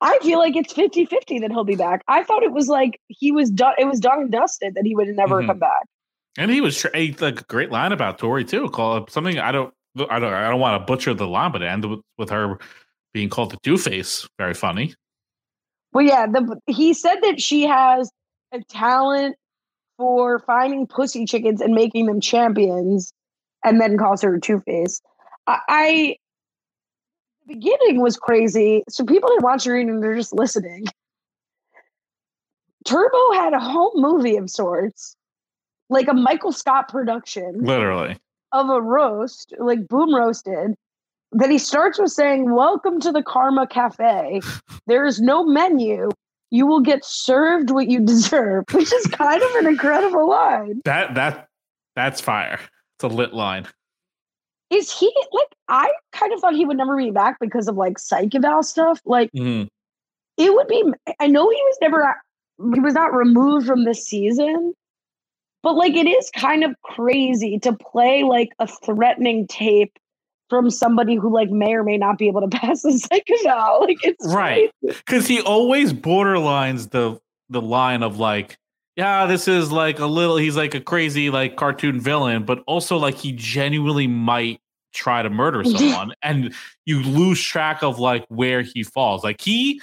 [0.01, 2.03] I feel like it's 50-50 that he'll be back.
[2.07, 3.75] I thought it was like he was done.
[3.77, 5.47] It was done and dusted that he would never Mhm.
[5.47, 5.85] come back.
[6.37, 8.69] And he was a like great line about Tori too.
[8.69, 9.73] Call something I don't.
[10.09, 10.33] I don't.
[10.33, 12.57] I don't want to butcher the line, but it ended with, with her
[13.15, 14.27] being called the Two Face.
[14.37, 14.93] Very funny.
[15.93, 18.11] Well, yeah, the, he said that she has
[18.51, 19.37] a talent
[19.97, 23.13] for finding pussy chickens and making them champions,
[23.63, 25.01] and then calls her Two Face.
[25.47, 26.15] I, I
[27.47, 28.83] the beginning was crazy.
[28.89, 30.83] So people that watch your reading, they're just listening.
[32.83, 35.15] Turbo had a home movie of sorts,
[35.89, 38.17] like a Michael Scott production Literally.
[38.51, 40.75] of a roast, like boom roasted,
[41.31, 44.41] that he starts with saying, Welcome to the Karma Cafe.
[44.87, 46.09] There is no menu.
[46.51, 50.81] You will get served what you deserve, which is kind of an incredible line.
[50.85, 51.47] That that
[51.95, 52.59] that's fire.
[52.97, 53.67] It's a lit line.
[54.69, 57.99] Is he like, I kind of thought he would never be back because of like
[57.99, 58.99] psych eval stuff.
[59.05, 59.67] Like, Mhm.
[60.37, 60.83] it would be,
[61.19, 62.15] I know he was never
[62.73, 64.73] he was not removed from the season.
[65.61, 69.97] But like it is kind of crazy to play like a threatening tape
[70.49, 73.81] from somebody who like may or may not be able to pass the second out.
[73.81, 74.71] Like it's right.
[74.81, 77.19] because he always borderlines the
[77.49, 78.57] the line of like
[78.95, 82.97] yeah this is like a little he's like a crazy like cartoon villain but also
[82.97, 84.59] like he genuinely might
[84.93, 86.53] try to murder someone and
[86.85, 89.23] you lose track of like where he falls.
[89.23, 89.81] Like he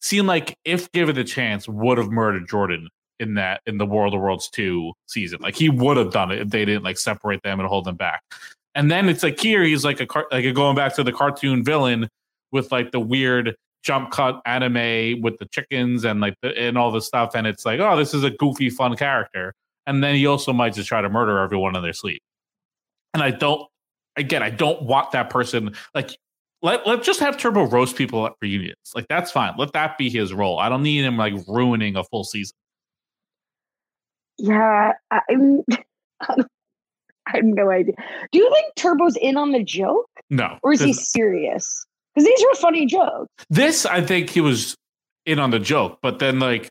[0.00, 2.88] seemed like if given the chance would have murdered jordan
[3.20, 5.40] in that in the world of worlds 2 season.
[5.42, 7.96] Like he would have done it if they didn't like separate them and hold them
[7.96, 8.22] back
[8.74, 11.12] and then it's like here he's like a car- like a going back to the
[11.12, 12.08] cartoon villain
[12.52, 16.90] with like the weird jump cut anime with the chickens and like the, and all
[16.92, 17.34] the stuff.
[17.34, 19.54] And it's like oh this is a goofy fun character.
[19.86, 22.22] And then he also might just try to murder everyone in their sleep.
[23.14, 23.68] And i don't
[24.16, 26.16] again i don't want that person like
[26.62, 29.54] let, let just have turbo roast people at reunions like that's fine.
[29.58, 30.58] Let that be his role.
[30.60, 32.54] I don't need him like ruining a full season.
[34.38, 35.64] Yeah, I'm-
[37.26, 37.94] I have no idea.
[38.30, 41.86] Do you think Turbo's in on the joke, no or is he serious?
[42.14, 43.28] Because these were funny jokes.
[43.48, 44.76] This, I think he was
[45.24, 46.68] in on the joke, but then like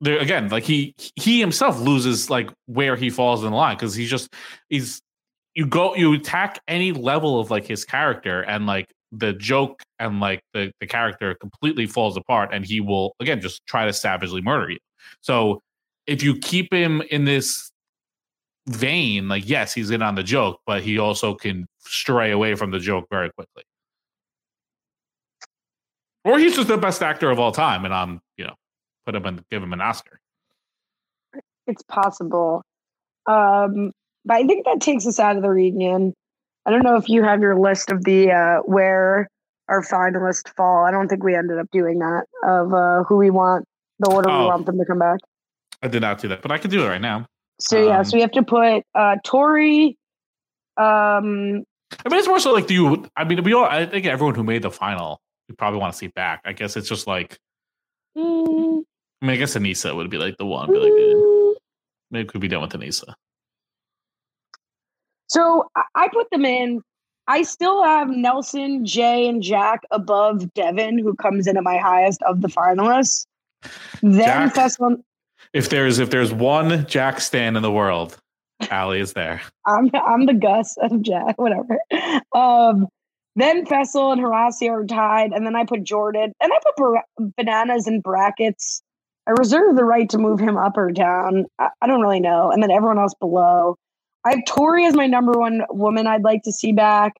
[0.00, 3.94] there again, like he he himself loses like where he falls in the line because
[3.94, 4.28] he's just
[4.68, 5.00] he's
[5.54, 10.20] you go you attack any level of like his character and like the joke and
[10.20, 14.40] like the the character completely falls apart and he will again just try to savagely
[14.40, 14.78] murder you.
[15.20, 15.60] So
[16.06, 17.70] if you keep him in this
[18.70, 22.70] vein, like yes, he's in on the joke, but he also can stray away from
[22.70, 23.64] the joke very quickly.
[26.24, 28.54] Or he's just the best actor of all time, and I'm, you know,
[29.06, 30.20] put him and give him an Oscar.
[31.66, 32.62] It's possible.
[33.26, 33.92] Um,
[34.24, 36.12] but I think that takes us out of the reunion.
[36.66, 39.28] I don't know if you have your list of the uh, where
[39.68, 40.84] our finalists fall.
[40.84, 43.64] I don't think we ended up doing that of uh, who we want,
[43.98, 44.46] the order we Oh.
[44.48, 45.20] want them to come back.
[45.82, 47.26] I did not do that, but I can do it right now.
[47.60, 49.96] So yeah, Um, so we have to put uh, Tori.
[50.76, 51.64] Um,
[52.04, 53.06] I mean, it's more so like, do you?
[53.16, 53.64] I mean, we all.
[53.64, 56.40] I think everyone who made the final, we probably want to see back.
[56.44, 57.38] I guess it's just like,
[58.16, 58.82] mm,
[59.22, 60.70] I mean, I guess Aneesa would be like the one.
[60.70, 61.58] Be like, eh,
[62.10, 63.14] maybe could be done with Aneesa.
[65.28, 66.80] So I- put them in.
[67.28, 72.22] I still have Nelson, Jay, and Jack above Devin, who comes in at my highest
[72.22, 73.26] of the finalists.
[74.02, 74.54] Then Jack?
[74.54, 74.96] Fessel,
[75.52, 78.16] If there's if there's one Jack Stan in the world,
[78.70, 79.40] Allie is there.
[79.66, 81.78] I'm I'm the Gus of Jack, whatever.
[82.34, 82.86] Um,
[83.36, 87.04] then Fessel and Horacio are tied, and then I put Jordan, and I put Bar-
[87.36, 88.82] bananas in brackets.
[89.26, 91.46] I reserve the right to move him up or down.
[91.58, 93.76] I, I don't really know, and then everyone else below.
[94.24, 97.14] I have Tori as my number one woman I'd like to see back.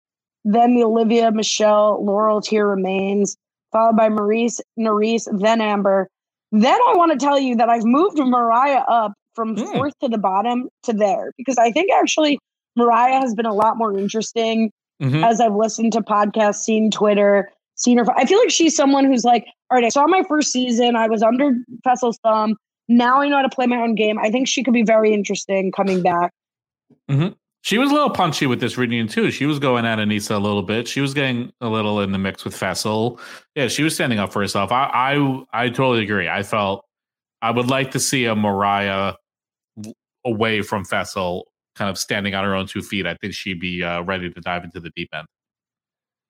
[0.45, 3.37] Then the Olivia, Michele, Laurel tier remains,
[3.72, 6.09] followed by Maurice, Nurys, then Amber.
[6.53, 10.18] Then I want to tell you that I've moved Mariah up from fourth to the
[10.18, 12.38] bottom to there because I think actually
[12.76, 14.70] Mariah has been a lot more interesting
[15.01, 15.24] Mhm.
[15.24, 18.05] as I've listened to podcasts, seen Twitter, seen her.
[18.18, 21.09] I feel like she's someone who's like, all right, I saw my first season, I
[21.09, 21.53] was under
[21.84, 22.57] Fessel's thumb.
[22.88, 24.18] Now I know how to play my own game.
[24.18, 26.32] I think she could be very interesting coming back.
[27.09, 27.28] hmm
[27.62, 29.30] She was a little punchy with this reunion too.
[29.30, 30.88] She was going at Aneesa a little bit.
[30.88, 33.20] She was getting a little in the mix with Fessel.
[33.54, 34.72] Yeah, she was standing up for herself.
[34.72, 36.28] I I, I totally agree.
[36.28, 36.86] I felt
[37.42, 39.14] I would like to see a Mariah
[40.24, 41.44] away from Fessel,
[41.74, 43.06] kind of standing on her own two feet.
[43.06, 45.26] I think she'd be uh, ready to dive into the deep end.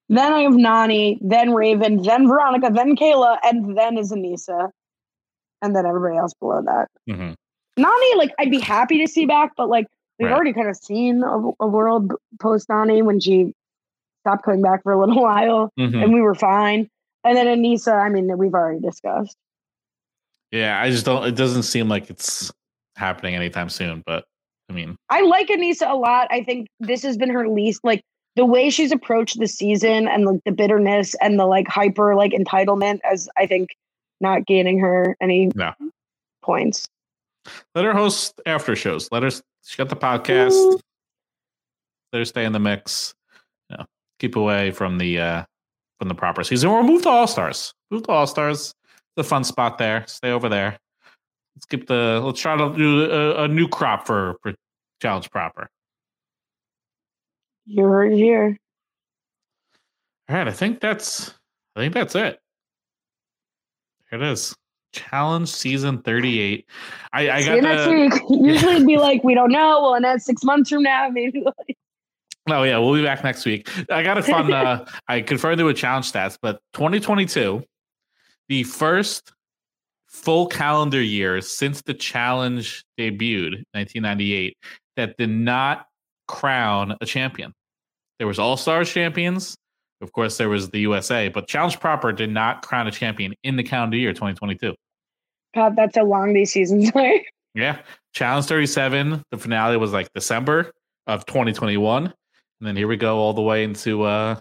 [0.08, 4.70] Then I have Nany, then Raven, then Veronica, then Kayla, and then is Aneesa.
[5.62, 6.88] And then everybody else below that.
[7.08, 7.82] Mm-hmm.
[7.82, 9.86] Nany, like I'd be happy to see back, but like
[10.20, 10.34] we've Right.
[10.34, 13.54] already kind of seen a, a world post Nany when she
[14.20, 16.04] stopped coming back for a little while, Mhm.
[16.04, 16.88] and we were fine.
[17.24, 19.36] And then Aneesa, I mean, we've already discussed.
[20.52, 21.24] Yeah, I just don't.
[21.26, 22.52] It doesn't seem like it's
[22.96, 24.02] happening anytime soon.
[24.04, 24.24] But
[24.68, 26.28] I mean, I like Aneesa a lot.
[26.30, 28.02] I think this has been her least like
[28.36, 32.32] the way she's approached the season and like the bitterness and the like hyper like
[32.32, 33.70] entitlement as I think
[34.20, 35.72] not gaining her any no.
[36.42, 36.86] points.
[37.74, 39.08] Let her host after shows.
[39.12, 39.30] Let her.
[39.64, 40.80] She got the podcast.
[42.12, 43.14] Let her stay in the mix.
[43.68, 43.84] You know,
[44.18, 45.44] keep away from the uh
[45.98, 46.70] from the proper season.
[46.70, 47.72] We'll move to All Stars.
[47.90, 48.74] Move to All Stars.
[49.16, 50.04] The fun spot there.
[50.06, 50.78] Stay over there.
[51.54, 52.20] Let's keep the.
[52.24, 54.54] Let's try to do a, a new crop for for
[55.02, 55.68] challenge proper.
[57.66, 58.56] You heard here.
[60.28, 61.34] All right, I think that's.
[61.76, 62.40] I think that's it.
[64.10, 64.56] Here it is.
[64.92, 66.66] Challenge season thirty-eight.
[67.12, 68.22] I, I See got you next week.
[68.30, 69.82] Usually it'd be like, we don't know.
[69.82, 71.42] Well, and that's six months from now, maybe.
[71.42, 71.76] Like,
[72.48, 73.68] Oh yeah, we'll be back next week.
[73.90, 74.52] I got a fun.
[74.52, 77.62] uh, I confirmed it with challenge stats, but 2022,
[78.48, 79.32] the first
[80.08, 84.56] full calendar years since the challenge debuted 1998
[84.96, 85.86] that did not
[86.26, 87.52] crown a champion.
[88.18, 89.56] There was All Stars champions.
[90.00, 93.56] Of course, there was the USA, but Challenge proper did not crown a champion in
[93.56, 94.74] the calendar year 2022.
[95.54, 97.20] God, that's how long these seasons are.
[97.54, 97.78] Yeah.
[98.14, 100.72] Challenge 37, the finale was like December
[101.06, 102.06] of 2021.
[102.06, 102.12] And
[102.60, 104.36] then here we go all the way into uh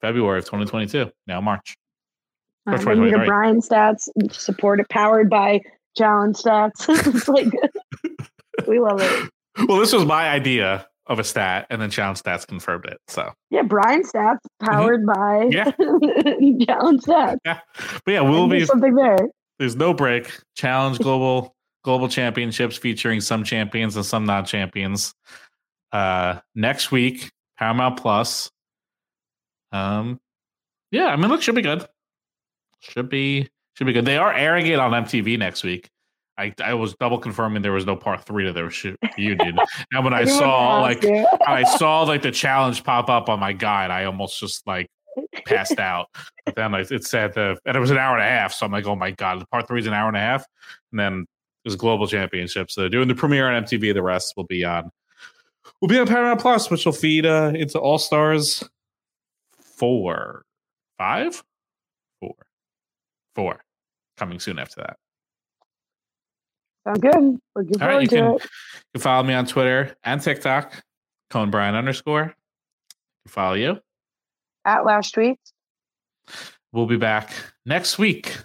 [0.00, 1.10] February of 2022.
[1.26, 1.76] Now March.
[2.66, 3.26] Or Uh, then you hear 2023.
[3.26, 5.60] Brian stats supported, powered by
[5.96, 6.86] Challenge stats.
[7.14, 7.48] it's like
[8.68, 9.30] we love it.
[9.68, 12.98] Well, this was my idea of a stat, and then Challenge Stats confirmed it.
[13.08, 15.70] So, Yeah, Brian stats powered by Yeah.
[15.80, 17.36] Challenge stats.
[17.44, 17.60] yeah.
[18.04, 19.18] But yeah, we'll be something there.
[19.58, 20.30] there's no break.
[20.56, 21.54] Challenge Global
[21.84, 25.14] Global Championships featuring some champions and some non champions.
[25.92, 28.50] Uh, next week, Paramount Plus.
[29.72, 30.18] Um,
[30.90, 31.86] yeah, I mean, look, should be good.
[32.80, 34.04] Should be should be good.
[34.04, 35.88] They are airing it on MTV next week.
[36.38, 39.58] I, I was double confirming there was no part three to their shoot reunion.
[39.92, 41.04] and when I saw like.
[41.04, 44.88] I saw like the challenge pop up on my guide, I almost just like
[45.46, 46.08] passed out.
[46.44, 48.52] But then like, it said the and it was an hour and a half.
[48.52, 50.44] So I'm like, oh my god, the part three is an hour and a half.
[50.92, 52.70] And then it was global championship.
[52.70, 53.94] So doing the premiere on MTV.
[53.94, 54.90] The rest will be on
[55.80, 58.62] will be on Paramount Plus, which will feed uh into All Stars
[59.58, 60.44] four,
[60.98, 61.42] five,
[62.20, 62.34] four,
[63.34, 63.60] four,
[64.16, 64.96] coming soon after that.
[66.86, 67.38] Sound good.
[67.56, 68.42] Looking All right, you can, it.
[68.42, 68.48] you
[68.94, 70.72] can follow me on Twitter and TikTok,
[71.30, 72.26] Cone Brian underscore.
[72.26, 73.80] Can follow you.
[74.64, 75.36] At last tweets.
[76.72, 77.32] We'll be back
[77.64, 78.36] next week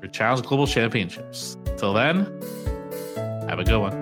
[0.00, 1.56] for Challenge Global Championships.
[1.76, 2.26] Till then,
[3.48, 4.01] have a good one.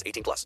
[0.05, 0.45] 18 plus.